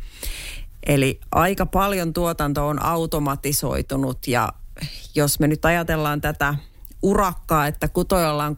Eli 0.88 1.20
aika 1.32 1.66
paljon 1.66 2.14
tuotanto 2.14 2.68
on 2.68 2.82
automatisoitunut 2.82 4.28
ja 4.28 4.54
jos 5.16 5.40
me 5.40 5.48
nyt 5.48 5.66
ajatellaan 5.66 6.22
tätä 6.22 6.56
urakkaa, 7.02 7.68
että 7.68 7.88
kutojalla 7.88 8.46
on 8.46 8.56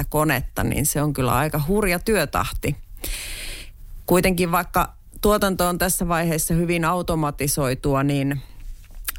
30-40 0.00 0.04
konetta, 0.08 0.64
niin 0.64 0.86
se 0.86 1.02
on 1.02 1.12
kyllä 1.12 1.34
aika 1.34 1.60
hurja 1.68 1.98
työtahti. 1.98 2.76
Kuitenkin 4.06 4.52
vaikka 4.52 4.94
tuotanto 5.20 5.66
on 5.66 5.78
tässä 5.78 6.08
vaiheessa 6.08 6.54
hyvin 6.54 6.84
automatisoitua, 6.84 8.02
niin 8.02 8.40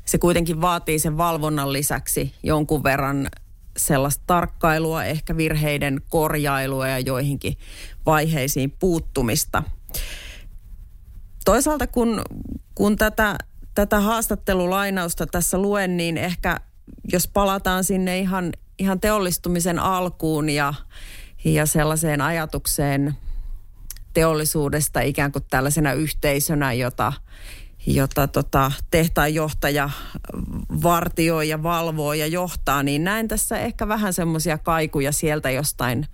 se 0.06 0.18
kuitenkin 0.18 0.62
vaatii 0.62 1.00
sen 1.00 1.18
valvonnan 1.18 1.74
lisäksi 1.74 2.34
jonkun 2.44 2.84
verran 2.84 3.30
sellaista 3.78 4.24
tarkkailua, 4.28 5.04
ehkä 5.04 5.38
virheiden 5.38 6.02
korjailua 6.10 6.88
ja 6.88 7.00
joihinkin 7.00 7.58
vaiheisiin 8.06 8.72
puuttumista. 8.72 9.64
Toisaalta 11.46 11.88
kun, 11.88 12.22
kun 12.76 12.96
tätä, 12.96 13.38
tätä 13.76 14.00
haastattelulainausta 14.00 15.28
tässä 15.28 15.58
luen, 15.58 15.98
niin 15.98 16.18
ehkä 16.18 16.60
jos 17.12 17.28
palataan 17.28 17.84
sinne 17.84 18.20
ihan, 18.20 18.54
ihan 18.80 19.00
teollistumisen 19.00 19.80
alkuun 19.80 20.50
ja, 20.50 20.74
ja 21.46 21.66
sellaiseen 21.66 22.22
ajatukseen 22.22 23.16
teollisuudesta 24.14 25.02
ikään 25.02 25.32
kuin 25.32 25.46
tällaisena 25.50 25.94
yhteisönä, 25.94 26.74
jota, 26.74 27.14
jota 27.88 28.28
tota, 28.28 28.72
tehtaanjohtaja 28.92 29.90
vartioi 30.84 31.50
ja 31.50 31.64
valvoo 31.64 32.14
ja 32.14 32.28
johtaa, 32.28 32.84
niin 32.84 33.04
näen 33.04 33.28
tässä 33.28 33.60
ehkä 33.60 33.88
vähän 33.88 34.14
semmoisia 34.14 34.58
kaikuja 34.58 35.12
sieltä 35.12 35.50
jostain 35.50 36.08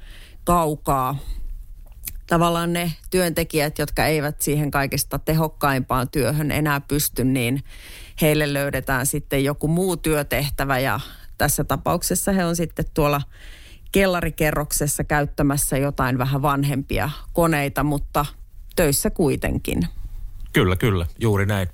kaukaa. 0.44 1.18
Tavallaan 2.28 2.74
ne 2.74 2.92
työntekijät, 3.10 3.80
jotka 3.80 4.06
eivät 4.06 4.42
siihen 4.42 4.72
kaikista 4.72 5.20
tehokkaimpaan 5.20 6.10
työhön 6.10 6.52
enää 6.52 6.82
pysty, 6.82 7.24
niin 7.24 7.64
heille 8.22 8.54
löydetään 8.54 9.06
sitten 9.06 9.44
joku 9.44 9.68
muu 9.68 9.98
työtehtävä 9.98 10.80
ja 10.80 11.00
tässä 11.38 11.64
tapauksessa 11.64 12.32
he 12.32 12.46
on 12.46 12.56
sitten 12.56 12.86
tuolla 12.94 13.22
kellarikerroksessa 13.92 15.04
käyttämässä 15.04 15.78
jotain 15.78 16.18
vähän 16.18 16.42
vanhempia 16.42 17.10
koneita, 17.34 17.84
mutta 17.84 18.26
töissä 18.76 19.10
kuitenkin. 19.10 19.88
Kyllä, 20.54 20.76
kyllä, 20.76 21.06
juuri 21.20 21.46
näin. 21.46 21.68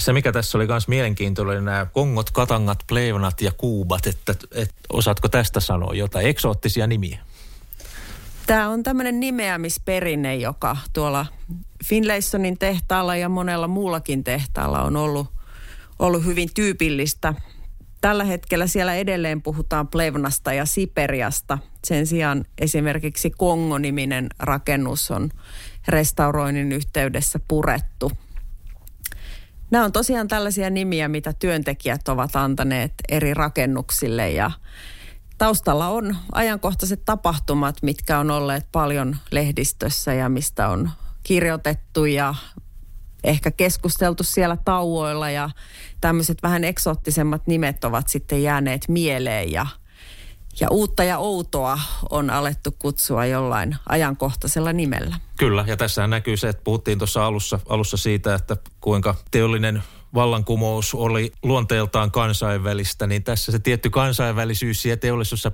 Se, 0.00 0.12
mikä 0.12 0.32
tässä 0.32 0.58
oli 0.58 0.66
myös 0.66 0.88
mielenkiintoinen, 0.88 1.64
nämä 1.64 1.86
kongot, 1.86 2.30
katangat, 2.30 2.78
pleivnat 2.86 3.40
ja 3.40 3.52
kuubat, 3.52 4.06
että, 4.06 4.34
että 4.52 4.74
osaatko 4.92 5.28
tästä 5.28 5.60
sanoa 5.60 5.94
jotain 5.94 6.26
eksoottisia 6.26 6.86
nimiä? 6.86 7.18
Tämä 8.46 8.68
on 8.68 8.82
tämmöinen 8.82 9.20
nimeämisperinne, 9.20 10.36
joka 10.36 10.76
tuolla 10.92 11.26
Finlaysonin 11.84 12.58
tehtaalla 12.58 13.16
ja 13.16 13.28
monella 13.28 13.68
muullakin 13.68 14.24
tehtaalla 14.24 14.82
on 14.82 14.96
ollut, 14.96 15.26
ollut 15.98 16.24
hyvin 16.24 16.48
tyypillistä. 16.54 17.34
Tällä 18.00 18.24
hetkellä 18.24 18.66
siellä 18.66 18.94
edelleen 18.94 19.42
puhutaan 19.42 19.88
Plevnasta 19.88 20.52
ja 20.52 20.66
Siperiasta. 20.66 21.58
Sen 21.84 22.06
sijaan 22.06 22.44
esimerkiksi 22.58 23.30
Kongo-niminen 23.30 24.26
rakennus 24.38 25.10
on 25.10 25.30
restauroinnin 25.88 26.72
yhteydessä 26.72 27.40
purettu. 27.48 28.12
Nämä 29.70 29.84
on 29.84 29.92
tosiaan 29.92 30.28
tällaisia 30.28 30.70
nimiä, 30.70 31.08
mitä 31.08 31.32
työntekijät 31.32 32.08
ovat 32.08 32.36
antaneet 32.36 32.92
eri 33.08 33.34
rakennuksille 33.34 34.30
ja 34.30 34.50
taustalla 35.38 35.88
on 35.88 36.16
ajankohtaiset 36.32 37.02
tapahtumat, 37.04 37.82
mitkä 37.82 38.18
on 38.18 38.30
olleet 38.30 38.66
paljon 38.72 39.16
lehdistössä 39.30 40.14
ja 40.14 40.28
mistä 40.28 40.68
on 40.68 40.90
kirjoitettu 41.22 42.04
ja 42.04 42.34
ehkä 43.24 43.50
keskusteltu 43.50 44.22
siellä 44.24 44.56
tauoilla 44.64 45.30
ja 45.30 45.50
tämmöiset 46.00 46.42
vähän 46.42 46.64
eksoottisemmat 46.64 47.46
nimet 47.46 47.84
ovat 47.84 48.08
sitten 48.08 48.42
jääneet 48.42 48.88
mieleen 48.88 49.52
ja– 49.52 49.66
ja 50.60 50.68
uutta 50.70 51.04
ja 51.04 51.18
outoa 51.18 51.78
on 52.10 52.30
alettu 52.30 52.74
kutsua 52.78 53.26
jollain 53.26 53.76
ajankohtaisella 53.88 54.72
nimellä. 54.72 55.16
Kyllä, 55.36 55.64
ja 55.66 55.76
tässä 55.76 56.06
näkyy 56.06 56.36
se, 56.36 56.48
että 56.48 56.64
puhuttiin 56.64 56.98
tuossa 56.98 57.26
alussa, 57.26 57.60
alussa 57.68 57.96
siitä, 57.96 58.34
että 58.34 58.56
kuinka 58.80 59.14
teollinen 59.30 59.82
vallankumous 60.14 60.94
oli 60.94 61.32
luonteeltaan 61.42 62.10
kansainvälistä, 62.10 63.06
niin 63.06 63.24
tässä 63.24 63.52
se 63.52 63.58
tietty 63.58 63.90
kansainvälisyys 63.90 64.84
ja 64.84 64.96
teollisessa 64.96 65.52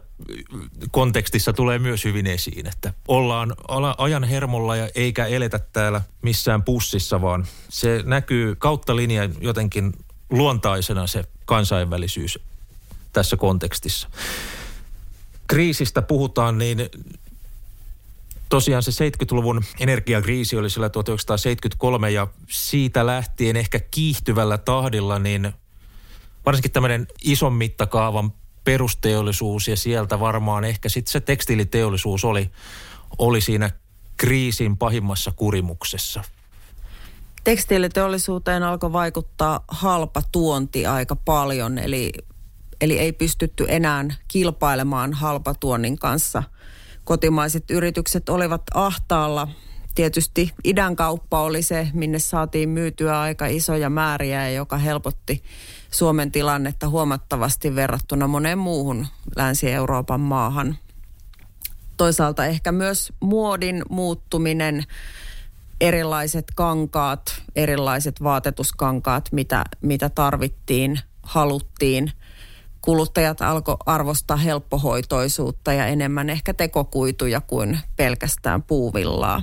kontekstissa 0.91 1.53
tulee 1.53 1.79
myös 1.79 2.05
hyvin 2.05 2.27
esiin, 2.27 2.67
että 2.67 2.93
ollaan 3.09 3.55
ajan 3.99 4.25
hermolla 4.25 4.77
ja 4.77 4.89
eikä 4.95 5.27
eletä 5.27 5.59
täällä 5.59 6.01
missään 6.23 6.63
pussissa, 6.63 7.23
vaan 7.23 7.47
se 7.69 8.03
näkyy 8.05 8.55
kautta 8.55 8.97
linjan 8.97 9.35
jotenkin 9.41 9.93
luontaisena 10.31 11.07
se 11.07 11.25
kansainvälisyys 11.45 12.39
tässä 13.13 13.37
kontekstissa. 13.37 14.09
Kriisistä 15.47 16.03
puhutaan, 16.03 16.59
niin 16.59 16.79
tosiaan 18.55 18.83
se 18.83 18.91
70-luvun 18.91 19.65
energiakriisi 19.81 20.57
oli 20.57 20.71
sillä 20.71 20.89
1973 20.89 22.11
ja 22.11 22.27
siitä 22.49 23.07
lähtien 23.07 23.57
ehkä 23.57 23.81
kiihtyvällä 23.81 24.59
tahdilla, 24.59 25.19
niin 25.19 25.53
varsinkin 26.47 26.71
tämmöinen 26.71 27.07
ison 27.25 27.53
mittakaavan 27.53 28.33
perusteollisuus 28.65 29.69
ja 29.69 29.77
sieltä 29.77 30.21
varmaan 30.21 30.65
ehkä 30.65 30.89
sitten 30.89 31.13
se 31.13 31.21
tekstiiliteollisuus 31.21 32.25
oli, 32.25 32.51
oli 33.19 33.41
siinä 33.41 33.71
kriisin 34.17 34.77
pahimmassa 34.77 35.33
kurimuksessa. 35.37 36.25
Tekstiiliteollisuuteen 37.45 38.63
alkoi 38.63 38.93
vaikuttaa 38.93 39.65
halpa 39.69 40.23
tuonti 40.33 40.87
aika 40.87 41.17
paljon, 41.17 41.79
eli 41.79 42.13
Eli 42.81 42.99
ei 42.99 43.13
pystytty 43.13 43.65
enää 43.69 44.05
kilpailemaan 44.29 45.13
halpatuonnin 45.13 45.99
kanssa. 45.99 46.43
Kotimaiset 47.05 47.71
yritykset 47.71 48.29
olivat 48.29 48.63
ahtaalla. 48.75 49.49
tietysti 49.95 50.53
idän 50.65 50.97
kauppa 50.97 51.41
oli 51.41 51.63
se, 51.63 51.89
minne 51.93 52.19
saatiin 52.19 52.69
myytyä 52.69 53.21
aika 53.21 53.47
isoja 53.47 53.91
määriä 53.91 54.51
joka 54.51 54.77
helpotti 54.77 55.43
Suomen 55.91 56.33
tilannetta 56.33 56.89
huomattavasti 56.89 57.75
verrattuna 57.75 58.29
moneen 58.29 58.59
muuhun 58.59 59.07
Länsi-Euroopan 59.37 60.21
maahan. 60.21 60.77
Toisaalta 61.97 62.47
ehkä 62.47 62.73
myös 62.73 63.13
muodin 63.21 63.83
muuttuminen, 63.91 64.85
erilaiset 65.81 66.45
kankaat, 66.55 67.43
erilaiset 67.57 68.23
vaatetuskankaat, 68.23 69.29
mitä, 69.33 69.65
mitä 69.81 70.09
tarvittiin, 70.09 71.01
haluttiin. 71.23 72.13
Kuluttajat 72.85 73.41
alkoi 73.41 73.77
arvostaa 73.87 74.37
helppohoitoisuutta 74.37 75.73
ja 75.73 75.87
enemmän 75.87 76.31
ehkä 76.31 76.55
tekokuituja 76.55 77.41
kuin 77.41 77.79
pelkästään 77.97 78.63
puuvillaa. 78.63 79.43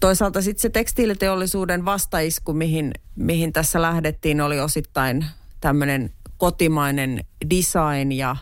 Toisaalta 0.00 0.42
sitten 0.42 0.62
se 0.62 0.70
tekstiiliteollisuuden 0.70 1.84
vastaisku, 1.84 2.52
mihin, 2.52 2.94
mihin 3.16 3.52
tässä 3.52 3.82
lähdettiin, 3.82 4.40
oli 4.40 4.60
osittain 4.60 5.24
tämmöinen 5.60 6.10
kotimainen 6.38 7.24
design 7.50 8.12
ja, 8.12 8.36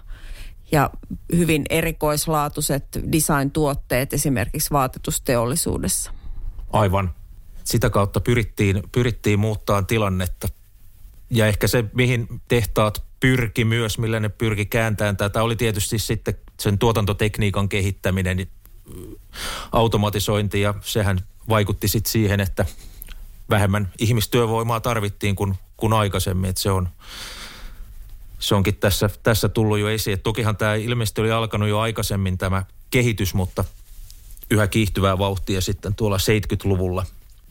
ja 0.72 0.90
hyvin 1.36 1.64
erikoislaatuiset 1.70 2.84
design-tuotteet 3.12 4.12
esimerkiksi 4.12 4.70
vaatetusteollisuudessa. 4.70 6.12
Aivan. 6.72 7.14
Sitä 7.64 7.90
kautta 7.90 8.20
pyrittiin, 8.20 8.82
pyrittiin 8.92 9.38
muuttaa 9.38 9.82
tilannetta. 9.82 10.48
Ja 11.30 11.46
ehkä 11.46 11.66
se, 11.66 11.84
mihin 11.94 12.26
tehtaat 12.48 13.11
pyrki 13.22 13.64
myös, 13.64 13.98
millä 13.98 14.20
ne 14.20 14.28
pyrki 14.28 14.66
kääntämään 14.66 15.16
tätä, 15.16 15.42
oli 15.42 15.56
tietysti 15.56 15.98
sitten 15.98 16.34
sen 16.60 16.78
tuotantotekniikan 16.78 17.68
kehittäminen, 17.68 18.46
automatisointi 19.72 20.60
ja 20.60 20.74
sehän 20.80 21.20
vaikutti 21.48 21.88
sitten 21.88 22.12
siihen, 22.12 22.40
että 22.40 22.66
vähemmän 23.50 23.92
ihmistyövoimaa 23.98 24.80
tarvittiin 24.80 25.36
kuin, 25.36 25.54
kuin 25.76 25.92
aikaisemmin. 25.92 26.50
Että 26.50 26.62
se, 26.62 26.70
on, 26.70 26.88
se 28.38 28.54
onkin 28.54 28.76
tässä, 28.76 29.10
tässä 29.22 29.48
tullut 29.48 29.78
jo 29.78 29.88
esiin. 29.88 30.14
Et 30.14 30.22
tokihan 30.22 30.56
tämä 30.56 30.74
ilmeisesti 30.74 31.20
oli 31.20 31.30
alkanut 31.30 31.68
jo 31.68 31.78
aikaisemmin 31.78 32.38
tämä 32.38 32.64
kehitys, 32.90 33.34
mutta 33.34 33.64
yhä 34.50 34.66
kiihtyvää 34.66 35.18
vauhtia 35.18 35.60
sitten 35.60 35.94
tuolla 35.94 36.16
70-luvulla 36.16 37.06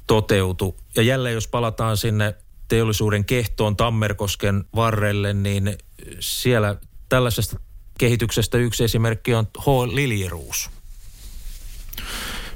toteutui. 0.07 0.73
Ja 0.95 1.03
jälleen 1.03 1.35
jos 1.35 1.47
palataan 1.47 1.97
sinne 1.97 2.35
teollisuuden 2.71 3.25
kehtoon 3.25 3.77
Tammerkosken 3.77 4.65
varrelle, 4.75 5.33
niin 5.33 5.77
siellä 6.19 6.75
tällaisesta 7.09 7.59
kehityksestä 7.97 8.57
yksi 8.57 8.83
esimerkki 8.83 9.33
on 9.33 9.47
H. 9.59 9.65
Liljeruus– 9.93 10.69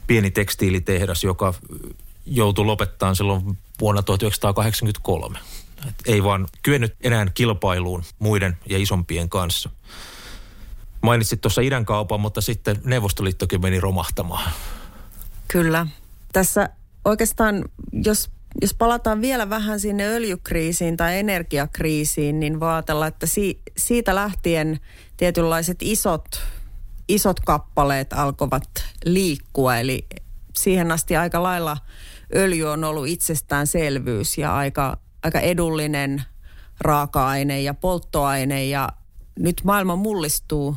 pieni 0.07 0.31
tekstiilitehdas, 0.31 1.23
joka 1.23 1.53
joutui 2.25 2.65
lopettaa 2.65 3.15
silloin 3.15 3.57
vuonna 3.79 4.03
1983. 4.03 5.39
Et 5.87 5.95
ei 6.05 6.23
vaan 6.23 6.47
kyennyt 6.63 6.95
enää 7.01 7.25
kilpailuun 7.33 8.03
muiden 8.19 8.57
ja 8.69 8.77
isompien 8.77 9.29
kanssa. 9.29 9.69
Mainitsit 11.01 11.41
tuossa 11.41 11.61
idän 11.61 11.85
kaupan, 11.85 12.19
mutta 12.19 12.41
sitten 12.41 12.81
Neuvostoliittokin 12.83 13.61
meni 13.61 13.79
romahtamaan. 13.79 14.51
Kyllä. 15.47 15.87
Tässä 16.33 16.69
oikeastaan, 17.05 17.65
jos, 18.05 18.29
jos 18.61 18.73
palataan 18.73 19.21
vielä 19.21 19.49
vähän 19.49 19.79
sinne 19.79 20.05
öljykriisiin 20.07 20.97
tai 20.97 21.19
energiakriisiin, 21.19 22.39
niin 22.39 22.59
vaatella, 22.59 23.07
että 23.07 23.25
si, 23.25 23.61
siitä 23.77 24.15
lähtien 24.15 24.79
tietynlaiset 25.17 25.77
isot 25.81 26.25
isot 27.07 27.39
kappaleet 27.39 28.13
alkoivat 28.13 28.69
liikkua. 29.05 29.77
Eli 29.77 30.07
siihen 30.55 30.91
asti 30.91 31.15
aika 31.15 31.43
lailla 31.43 31.77
öljy 32.35 32.63
on 32.63 32.83
ollut 32.83 33.07
itsestäänselvyys 33.07 34.37
ja 34.37 34.55
aika, 34.55 34.97
aika 35.23 35.39
edullinen 35.39 36.23
raaka-aine 36.79 37.61
ja 37.61 37.73
polttoaine. 37.73 38.65
Ja 38.65 38.89
nyt 39.39 39.61
maailma 39.63 39.95
mullistuu 39.95 40.75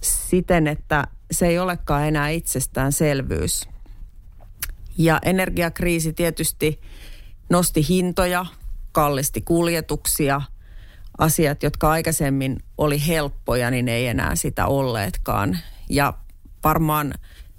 siten, 0.00 0.66
että 0.66 1.06
se 1.30 1.46
ei 1.46 1.58
olekaan 1.58 2.08
enää 2.08 2.28
itsestäänselvyys. 2.28 3.68
Ja 4.98 5.18
energiakriisi 5.24 6.12
tietysti 6.12 6.80
nosti 7.50 7.88
hintoja, 7.88 8.46
kallisti 8.92 9.40
kuljetuksia– 9.40 10.40
asiat, 11.18 11.62
jotka 11.62 11.90
aikaisemmin 11.90 12.62
oli 12.78 13.06
helppoja, 13.06 13.70
niin 13.70 13.88
ei 13.88 14.06
enää 14.06 14.36
sitä 14.36 14.66
olleetkaan. 14.66 15.58
Ja 15.90 16.14
varmaan 16.64 17.14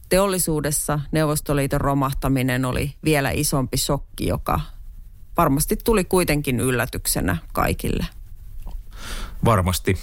teollisuudessa 0.10 1.00
Neuvostoliiton 1.12 1.82
romahtaminen 1.82 2.66
oli 2.66 2.96
vielä 3.04 3.32
isompi 3.32 3.78
shokki, 3.78 4.28
joka 4.28 4.62
varmasti 5.38 5.78
tuli 5.84 6.04
kuitenkin 6.04 6.60
yllätyksenä 6.60 7.38
kaikille. 7.54 8.06
Varmasti. 9.46 9.98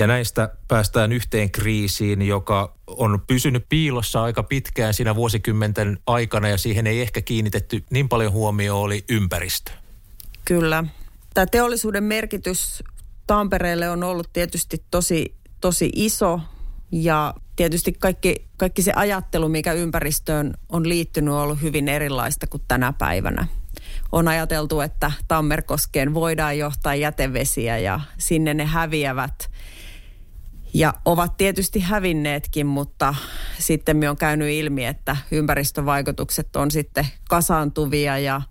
Ja 0.00 0.06
näistä 0.06 0.48
päästään 0.68 1.12
yhteen 1.12 1.50
kriisiin, 1.50 2.22
joka 2.22 2.74
on 2.86 3.22
pysynyt 3.26 3.66
piilossa 3.68 4.22
aika 4.22 4.42
pitkään 4.42 4.94
siinä 4.94 5.14
vuosikymmenten 5.14 5.98
aikana 6.06 6.48
ja 6.48 6.58
siihen 6.58 6.86
ei 6.86 7.00
ehkä 7.00 7.22
kiinnitetty 7.22 7.84
niin 7.90 8.08
paljon 8.08 8.32
huomioon 8.32 8.80
oli 8.80 9.04
ympäristö. 9.08 9.70
Kyllä, 10.44 10.84
Tämä 11.34 11.46
teollisuuden 11.46 12.04
merkitys 12.04 12.82
Tampereelle 13.26 13.90
on 13.90 14.04
ollut 14.04 14.32
tietysti 14.32 14.84
tosi, 14.90 15.34
tosi 15.60 15.90
iso 15.94 16.40
ja 16.92 17.34
tietysti 17.56 17.92
kaikki, 17.92 18.46
kaikki 18.56 18.82
se 18.82 18.92
ajattelu, 18.96 19.48
mikä 19.48 19.72
ympäristöön 19.72 20.54
on 20.68 20.88
liittynyt, 20.88 21.34
on 21.34 21.40
ollut 21.40 21.62
hyvin 21.62 21.88
erilaista 21.88 22.46
kuin 22.46 22.62
tänä 22.68 22.92
päivänä. 22.92 23.46
On 24.12 24.28
ajateltu, 24.28 24.80
että 24.80 25.12
Tammerkoskeen 25.28 26.14
voidaan 26.14 26.58
johtaa 26.58 26.94
jätevesiä 26.94 27.78
ja 27.78 28.00
sinne 28.18 28.54
ne 28.54 28.64
häviävät. 28.64 29.50
Ja 30.74 30.94
ovat 31.04 31.36
tietysti 31.36 31.80
hävinneetkin, 31.80 32.66
mutta 32.66 33.14
sitten 33.58 33.96
me 33.96 34.10
on 34.10 34.16
käynyt 34.16 34.48
ilmi, 34.50 34.84
että 34.84 35.16
ympäristövaikutukset 35.30 36.56
on 36.56 36.70
sitten 36.70 37.06
kasaantuvia 37.28 38.18
ja 38.18 38.42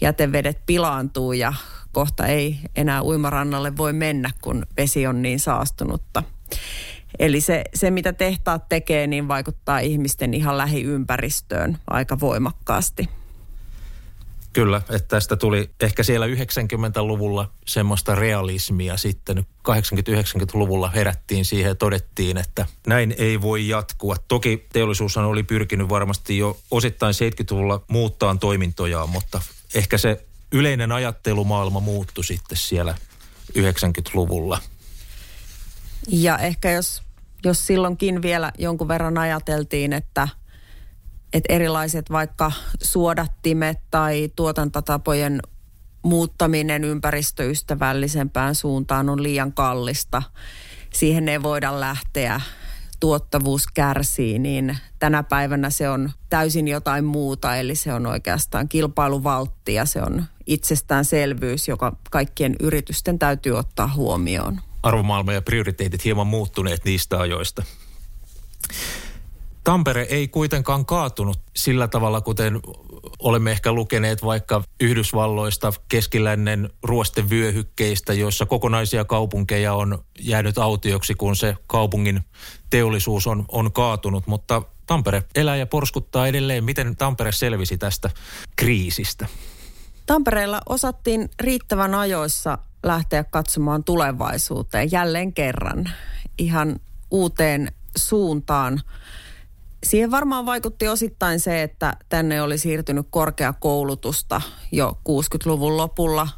jätevedet 0.00 0.58
pilaantuu 0.66 1.32
ja 1.32 1.52
kohta 1.92 2.26
ei 2.26 2.58
enää 2.76 3.02
uimarannalle 3.02 3.76
voi 3.76 3.92
mennä, 3.92 4.30
kun 4.42 4.66
vesi 4.76 5.06
on 5.06 5.22
niin 5.22 5.40
saastunutta. 5.40 6.22
Eli 7.18 7.40
se, 7.40 7.64
se, 7.74 7.90
mitä 7.90 8.12
tehtaat 8.12 8.68
tekee, 8.68 9.06
niin 9.06 9.28
vaikuttaa 9.28 9.78
ihmisten 9.78 10.34
ihan 10.34 10.58
lähiympäristöön 10.58 11.78
aika 11.90 12.20
voimakkaasti. 12.20 13.08
Kyllä, 14.56 14.76
että 14.76 15.08
tästä 15.08 15.36
tuli 15.36 15.70
ehkä 15.80 16.02
siellä 16.02 16.26
90-luvulla 16.26 17.50
semmoista 17.66 18.14
realismia 18.14 18.96
sitten. 18.96 19.46
80-90-luvulla 19.68 20.90
herättiin 20.90 21.44
siihen 21.44 21.68
ja 21.68 21.74
todettiin, 21.74 22.36
että 22.36 22.66
näin 22.86 23.14
ei 23.18 23.40
voi 23.40 23.68
jatkua. 23.68 24.16
Toki 24.28 24.66
teollisuushan 24.72 25.24
oli 25.24 25.42
pyrkinyt 25.42 25.88
varmasti 25.88 26.38
jo 26.38 26.58
osittain 26.70 27.14
70-luvulla 27.14 27.82
muuttaa 27.88 28.36
toimintojaan, 28.40 29.08
mutta 29.08 29.40
ehkä 29.74 29.98
se 29.98 30.24
yleinen 30.52 30.92
ajattelumaailma 30.92 31.80
muuttui 31.80 32.24
sitten 32.24 32.58
siellä 32.58 32.94
90-luvulla. 33.58 34.58
Ja 36.08 36.38
ehkä 36.38 36.70
jos, 36.70 37.02
jos 37.44 37.66
silloinkin 37.66 38.22
vielä 38.22 38.52
jonkun 38.58 38.88
verran 38.88 39.18
ajateltiin, 39.18 39.92
että, 39.92 40.28
että 41.36 41.52
erilaiset 41.52 42.10
vaikka 42.10 42.52
suodattimet 42.82 43.78
tai 43.90 44.30
tuotantotapojen 44.36 45.40
muuttaminen 46.02 46.84
ympäristöystävällisempään 46.84 48.54
suuntaan 48.54 49.08
on 49.08 49.22
liian 49.22 49.52
kallista. 49.52 50.22
Siihen 50.92 51.28
ei 51.28 51.42
voida 51.42 51.80
lähteä 51.80 52.40
tuottavuus 53.00 53.66
kärsii, 53.74 54.38
niin 54.38 54.78
tänä 54.98 55.22
päivänä 55.22 55.70
se 55.70 55.88
on 55.88 56.10
täysin 56.28 56.68
jotain 56.68 57.04
muuta, 57.04 57.56
eli 57.56 57.74
se 57.74 57.92
on 57.92 58.06
oikeastaan 58.06 58.68
kilpailuvaltti 58.68 59.74
ja 59.74 59.84
se 59.84 60.02
on 60.02 60.24
itsestäänselvyys, 60.46 61.68
joka 61.68 61.96
kaikkien 62.10 62.56
yritysten 62.60 63.18
täytyy 63.18 63.52
ottaa 63.52 63.88
huomioon. 63.94 64.60
Arvomaailma 64.82 65.32
ja 65.32 65.42
prioriteetit 65.42 66.04
hieman 66.04 66.26
muuttuneet 66.26 66.84
niistä 66.84 67.20
ajoista. 67.20 67.62
Tampere 69.66 70.06
ei 70.10 70.28
kuitenkaan 70.28 70.86
kaatunut 70.86 71.38
sillä 71.56 71.88
tavalla, 71.88 72.20
kuten 72.20 72.60
olemme 73.18 73.50
ehkä 73.50 73.72
lukeneet 73.72 74.24
vaikka 74.24 74.62
Yhdysvalloista, 74.80 75.72
keskilännen 75.88 76.70
ruostevyöhykkeistä, 76.82 78.12
joissa 78.12 78.46
kokonaisia 78.46 79.04
kaupunkeja 79.04 79.74
on 79.74 80.04
jäänyt 80.20 80.58
autioksi, 80.58 81.14
kun 81.14 81.36
se 81.36 81.56
kaupungin 81.66 82.20
teollisuus 82.70 83.26
on, 83.26 83.44
on 83.48 83.72
kaatunut. 83.72 84.26
Mutta 84.26 84.62
Tampere 84.86 85.22
elää 85.34 85.56
ja 85.56 85.66
porskuttaa 85.66 86.26
edelleen. 86.26 86.64
Miten 86.64 86.96
Tampere 86.96 87.32
selvisi 87.32 87.78
tästä 87.78 88.10
kriisistä? 88.56 89.26
Tampereella 90.06 90.60
osattiin 90.68 91.30
riittävän 91.40 91.94
ajoissa 91.94 92.58
lähteä 92.82 93.24
katsomaan 93.24 93.84
tulevaisuuteen 93.84 94.92
jälleen 94.92 95.32
kerran 95.32 95.90
ihan 96.38 96.80
uuteen 97.10 97.72
suuntaan. 97.96 98.80
Siihen 99.84 100.10
varmaan 100.10 100.46
vaikutti 100.46 100.88
osittain 100.88 101.40
se, 101.40 101.62
että 101.62 101.96
tänne 102.08 102.42
oli 102.42 102.58
siirtynyt 102.58 103.06
korkeakoulutusta 103.10 104.40
jo 104.72 104.98
60-luvun 105.08 105.76
lopulla. 105.76 106.28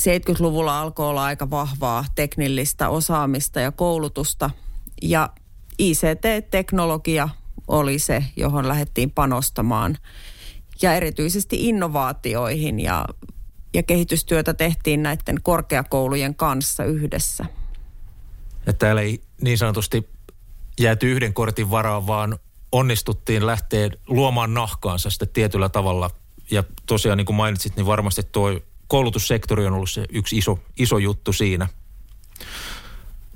70-luvulla 0.00 0.80
alkoi 0.80 1.06
olla 1.06 1.24
aika 1.24 1.50
vahvaa 1.50 2.04
teknillistä 2.14 2.88
osaamista 2.88 3.60
ja 3.60 3.72
koulutusta. 3.72 4.50
Ja 5.02 5.30
ICT-teknologia 5.78 7.28
oli 7.68 7.98
se, 7.98 8.24
johon 8.36 8.68
lähdettiin 8.68 9.10
panostamaan. 9.10 9.98
Ja 10.82 10.94
erityisesti 10.94 11.68
innovaatioihin 11.68 12.80
ja, 12.80 13.04
ja 13.74 13.82
kehitystyötä 13.82 14.54
tehtiin 14.54 15.02
näiden 15.02 15.42
korkeakoulujen 15.42 16.34
kanssa 16.34 16.84
yhdessä. 16.84 17.44
Että 18.58 18.72
täällä 18.72 19.02
ei 19.02 19.20
niin 19.40 19.58
sanotusti 19.58 20.08
jääty 20.80 21.12
yhden 21.12 21.34
kortin 21.34 21.70
varaan, 21.70 22.06
vaan 22.06 22.38
onnistuttiin 22.74 23.46
lähteä 23.46 23.90
luomaan 24.06 24.54
nahkaansa 24.54 25.10
sitten 25.10 25.28
tietyllä 25.28 25.68
tavalla. 25.68 26.10
Ja 26.50 26.64
tosiaan 26.86 27.18
niin 27.18 27.26
kuin 27.26 27.36
mainitsit, 27.36 27.76
niin 27.76 27.86
varmasti 27.86 28.22
tuo 28.32 28.60
koulutussektori 28.88 29.66
on 29.66 29.72
ollut 29.72 29.90
se 29.90 30.04
yksi 30.08 30.38
iso, 30.38 30.58
iso 30.76 30.98
juttu 30.98 31.32
siinä. 31.32 31.68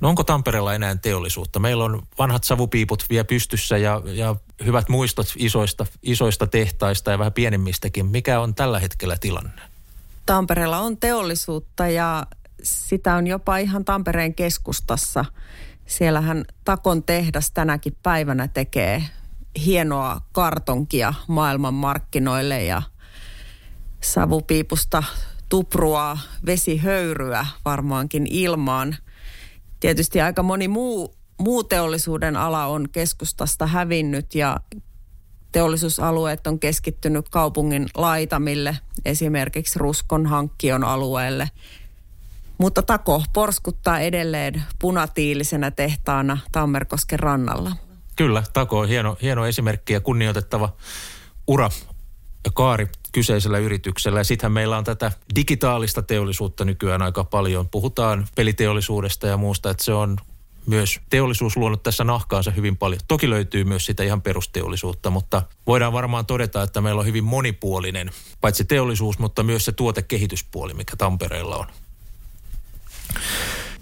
No 0.01 0.09
onko 0.09 0.25
Tampereella 0.25 0.75
enää 0.75 0.97
teollisuutta? 0.97 1.59
Meillä 1.59 1.85
on 1.85 2.03
vanhat 2.19 2.45
savupiiput 2.45 3.05
vielä 3.11 3.25
pystyssä 3.25 3.77
ja, 3.77 4.03
ja 4.05 4.37
hyvät 4.65 4.89
muistot 4.89 5.27
isoista, 5.37 5.87
isoista 6.03 6.47
tehtaista 6.47 7.11
ja 7.11 7.19
vähän 7.19 7.33
pienemmistäkin. 7.33 8.07
Mikä 8.07 8.41
on 8.41 8.55
tällä 8.55 8.79
hetkellä 8.81 9.17
tilanne? 9.21 9.63
Tampereella 10.27 10.79
on 10.79 10.97
teollisuutta 10.97 11.89
ja 11.89 12.27
sitä 12.63 13.15
on 13.15 13.27
jopa 13.27 13.59
ihan 13.59 13.85
Tampereen 13.85 14.35
keskustassa. 14.35 15.25
Siellähän 15.87 16.45
Takon 16.65 17.03
tehdas 17.03 17.51
tänäkin 17.51 17.97
päivänä 18.03 18.49
tekee 18.49 19.03
hienoa 19.65 20.21
kartonkia 20.33 21.15
maailman 21.27 21.75
markkinoille 21.75 22.65
ja 22.65 22.83
savupiipusta 24.01 25.03
tuprua 25.49 26.19
vesihöyryä 26.47 27.47
varmaankin 27.65 28.27
ilmaan. 28.31 28.97
Tietysti 29.81 30.21
aika 30.21 30.43
moni 30.43 30.69
muu, 30.69 31.15
muu 31.41 31.65
teollisuuden 31.65 32.37
ala 32.37 32.67
on 32.67 32.89
keskustasta 32.93 33.67
hävinnyt 33.67 34.35
ja 34.35 34.61
teollisuusalueet 35.53 36.47
on 36.47 36.61
keskittynyt 36.61 37.29
kaupungin 37.29 37.87
laitamille, 37.95 38.79
esimerkiksi 39.05 39.79
Ruskon 39.79 40.27
hankkion 40.27 40.85
alueelle. 40.85 41.51
Mutta 42.59 42.83
Tako 42.83 43.23
porskuttaa 43.33 44.01
edelleen 44.01 44.63
punatiilisenä 44.79 45.71
tehtaana 45.71 46.39
Tammerkosken 46.53 47.19
rannalla. 47.19 47.88
Kyllä, 48.19 48.43
Tako 48.53 48.79
on 48.79 48.89
hieno, 48.89 49.17
hieno 49.23 49.47
esimerkki 49.47 49.93
ja 49.93 50.01
kunnioitettava 50.01 50.73
ura 51.47 51.71
ja 52.45 52.51
kaari 52.55 52.89
kyseisellä 53.13 53.59
yrityksellä. 53.59 54.21
Ja 54.21 54.25
sittenhän 54.25 54.53
meillä 54.53 54.79
on 54.79 54.85
tätä 54.85 55.13
digitaalista 55.35 56.03
teollisuutta 56.03 56.65
nykyään 56.65 57.03
aika 57.03 57.25
paljon. 57.25 57.69
Puhutaan 57.69 58.27
peliteollisuudesta 58.35 59.27
ja 59.27 59.37
muusta, 59.37 59.71
että 59.71 59.85
se 59.85 59.93
on 59.93 60.17
myös 60.67 61.01
teollisuus 61.11 61.57
luonut 61.57 61.83
tässä 61.83 62.05
nahkaansa 62.05 62.51
hyvin 62.51 62.77
paljon. 62.77 63.01
Toki 63.09 63.31
löytyy 63.31 63.65
myös 63.65 63.87
sitä 63.87 64.03
ihan 64.03 64.23
perusteollisuutta, 64.23 65.11
mutta 65.11 65.43
voidaan 65.67 65.93
varmaan 65.93 66.27
todeta, 66.27 66.63
että 66.63 66.81
meillä 66.81 67.01
on 67.01 67.07
hyvin 67.07 67.25
monipuolinen, 67.25 68.11
paitsi 68.41 68.65
teollisuus, 68.65 69.19
mutta 69.19 69.43
myös 69.43 69.65
se 69.65 69.73
tuotekehityspuoli, 69.73 70.75
mikä 70.75 70.97
Tampereella 70.97 71.57
on. 71.57 71.67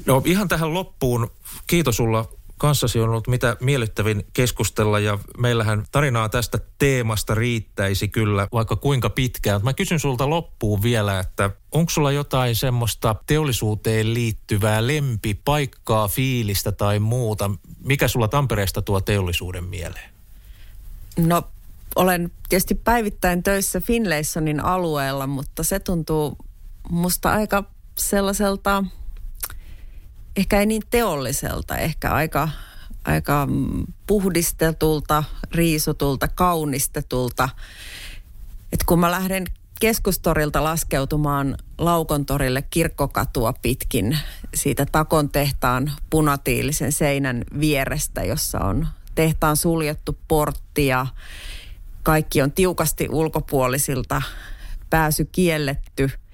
No 0.06 0.22
ihan 0.24 0.48
tähän 0.48 0.74
loppuun. 0.74 1.30
Kiitos 1.66 1.96
sulla 1.96 2.35
kanssasi 2.58 3.00
on 3.00 3.08
ollut 3.08 3.28
mitä 3.28 3.56
miellyttävin 3.60 4.26
keskustella 4.32 4.98
ja 4.98 5.18
meillähän 5.38 5.84
tarinaa 5.92 6.28
tästä 6.28 6.58
teemasta 6.78 7.34
riittäisi 7.34 8.08
kyllä 8.08 8.48
vaikka 8.52 8.76
kuinka 8.76 9.10
pitkään. 9.10 9.60
Mä 9.64 9.72
kysyn 9.72 10.00
sulta 10.00 10.30
loppuun 10.30 10.82
vielä, 10.82 11.20
että 11.20 11.50
onko 11.72 11.90
sulla 11.90 12.12
jotain 12.12 12.56
semmoista 12.56 13.14
teollisuuteen 13.26 14.14
liittyvää 14.14 14.86
lempipaikkaa, 14.86 16.08
fiilistä 16.08 16.72
tai 16.72 16.98
muuta? 16.98 17.50
Mikä 17.84 18.08
sulla 18.08 18.28
Tampereesta 18.28 18.82
tuo 18.82 19.00
teollisuuden 19.00 19.64
mieleen? 19.64 20.10
No 21.16 21.42
olen 21.96 22.32
tietysti 22.48 22.74
päivittäin 22.74 23.42
töissä 23.42 23.80
Finlaysonin 23.80 24.60
alueella, 24.64 25.26
mutta 25.26 25.62
se 25.62 25.80
tuntuu 25.80 26.36
musta 26.90 27.32
aika 27.32 27.64
sellaiselta 27.98 28.84
ehkä 30.36 30.60
ei 30.60 30.66
niin 30.66 30.82
teolliselta, 30.90 31.76
ehkä 31.76 32.10
aika, 32.10 32.48
aika 33.04 33.48
puhdistetulta, 34.06 35.24
riisutulta, 35.52 36.28
kaunistetulta. 36.28 37.48
Et 38.72 38.84
kun 38.86 39.00
mä 39.00 39.10
lähden 39.10 39.44
keskustorilta 39.80 40.64
laskeutumaan 40.64 41.56
Laukontorille 41.78 42.62
kirkkokatua 42.62 43.52
pitkin 43.62 44.18
siitä 44.54 44.86
Takon 44.92 45.28
tehtaan 45.28 45.92
punatiilisen 46.10 46.92
seinän 46.92 47.44
vierestä, 47.60 48.24
jossa 48.24 48.60
on 48.60 48.88
tehtaan 49.14 49.56
suljettu 49.56 50.18
portti 50.28 50.86
ja 50.86 51.06
kaikki 52.02 52.42
on 52.42 52.52
tiukasti 52.52 53.08
ulkopuolisilta 53.10 54.22
pääsy 54.90 55.28
kielletty– 55.32 56.10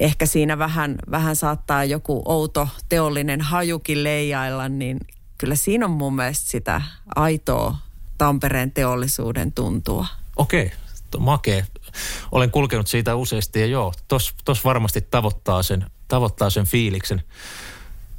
ehkä 0.00 0.26
siinä 0.26 0.58
vähän, 0.58 0.98
vähän 1.10 1.36
saattaa 1.36 1.84
joku 1.84 2.22
outo 2.24 2.68
teollinen 2.88 3.40
hajukin 3.40 4.04
leijailla, 4.04 4.68
niin 4.68 5.00
kyllä 5.38 5.54
siinä 5.54 5.84
on 5.84 5.90
mun 5.90 6.16
mielestä 6.16 6.50
sitä 6.50 6.82
aitoa 7.16 7.76
Tampereen 8.18 8.72
teollisuuden 8.72 9.52
tuntua. 9.52 10.06
Okei, 10.36 10.72
makee. 11.18 11.66
Olen 12.32 12.50
kulkenut 12.50 12.86
siitä 12.86 13.14
useasti 13.14 13.60
ja 13.60 13.66
joo, 13.66 13.94
tos, 14.08 14.34
tos 14.44 14.64
varmasti 14.64 15.00
tavoittaa 15.00 15.62
sen, 15.62 15.86
tavoittaa 16.08 16.50
sen 16.50 16.66
fiiliksen. 16.66 17.22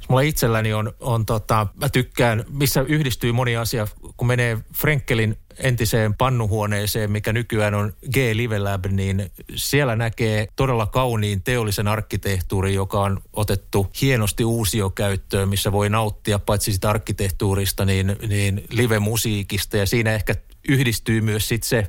Mulla 0.08 0.22
itselläni 0.22 0.72
on, 0.72 0.92
on 1.00 1.26
tota, 1.26 1.66
mä 1.80 1.88
tykkään, 1.88 2.44
missä 2.48 2.80
yhdistyy 2.80 3.32
moni 3.32 3.56
asia, 3.56 3.86
kun 4.16 4.28
menee 4.28 4.58
Frenkelin 4.74 5.36
entiseen 5.58 6.14
pannuhuoneeseen, 6.14 7.10
mikä 7.10 7.32
nykyään 7.32 7.74
on 7.74 7.92
G-Live 8.12 8.58
Lab, 8.58 8.84
niin 8.86 9.30
siellä 9.54 9.96
näkee 9.96 10.48
todella 10.56 10.86
kauniin 10.86 11.42
teollisen 11.42 11.88
arkkitehtuurin, 11.88 12.74
joka 12.74 13.00
on 13.00 13.20
otettu 13.32 13.90
hienosti 14.00 14.44
uusiokäyttöön, 14.44 15.48
missä 15.48 15.72
voi 15.72 15.90
nauttia 15.90 16.38
paitsi 16.38 16.72
sitä 16.72 16.90
arkkitehtuurista, 16.90 17.84
niin, 17.84 18.16
niin 18.28 18.64
live-musiikista. 18.70 19.76
Ja 19.76 19.86
siinä 19.86 20.12
ehkä 20.12 20.34
yhdistyy 20.68 21.20
myös 21.20 21.48
sit 21.48 21.62
se 21.62 21.88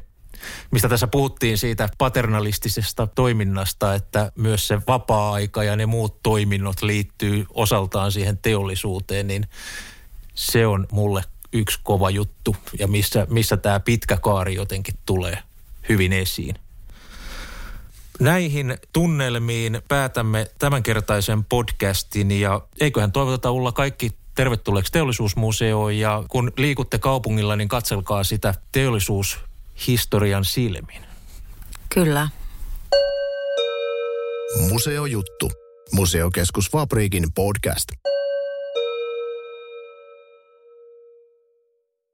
mistä 0.71 0.89
tässä 0.89 1.07
puhuttiin 1.07 1.57
siitä 1.57 1.89
paternalistisesta 1.97 3.07
toiminnasta, 3.07 3.93
että 3.93 4.31
myös 4.35 4.67
se 4.67 4.81
vapaa-aika 4.87 5.63
ja 5.63 5.75
ne 5.75 5.85
muut 5.85 6.23
toiminnot 6.23 6.81
liittyy 6.81 7.45
osaltaan 7.53 8.11
siihen 8.11 8.37
teollisuuteen, 8.37 9.27
niin 9.27 9.47
se 10.35 10.67
on 10.67 10.87
mulle 10.91 11.23
yksi 11.53 11.79
kova 11.83 12.09
juttu 12.09 12.55
ja 12.79 12.87
missä, 12.87 13.27
missä 13.29 13.57
tämä 13.57 13.79
pitkä 13.79 14.17
kaari 14.17 14.55
jotenkin 14.55 14.95
tulee 15.05 15.37
hyvin 15.89 16.13
esiin. 16.13 16.55
Näihin 18.19 18.77
tunnelmiin 18.93 19.81
päätämme 19.87 20.47
tämänkertaisen 20.59 21.45
podcastin 21.45 22.31
ja 22.31 22.61
eiköhän 22.79 23.11
toivoteta 23.11 23.51
Ulla 23.51 23.71
kaikki 23.71 24.11
tervetulleeksi 24.35 24.91
teollisuusmuseoon 24.91 25.97
ja 25.97 26.23
kun 26.29 26.51
liikutte 26.57 26.97
kaupungilla, 26.97 27.55
niin 27.55 27.67
katselkaa 27.67 28.23
sitä 28.23 28.53
teollisuushistorian 28.71 30.45
silmin. 30.45 31.01
Kyllä. 31.89 32.29
Museojuttu. 34.69 35.51
Museokeskus 35.91 36.71
Fabriikin 36.71 37.33
podcast. 37.33 37.87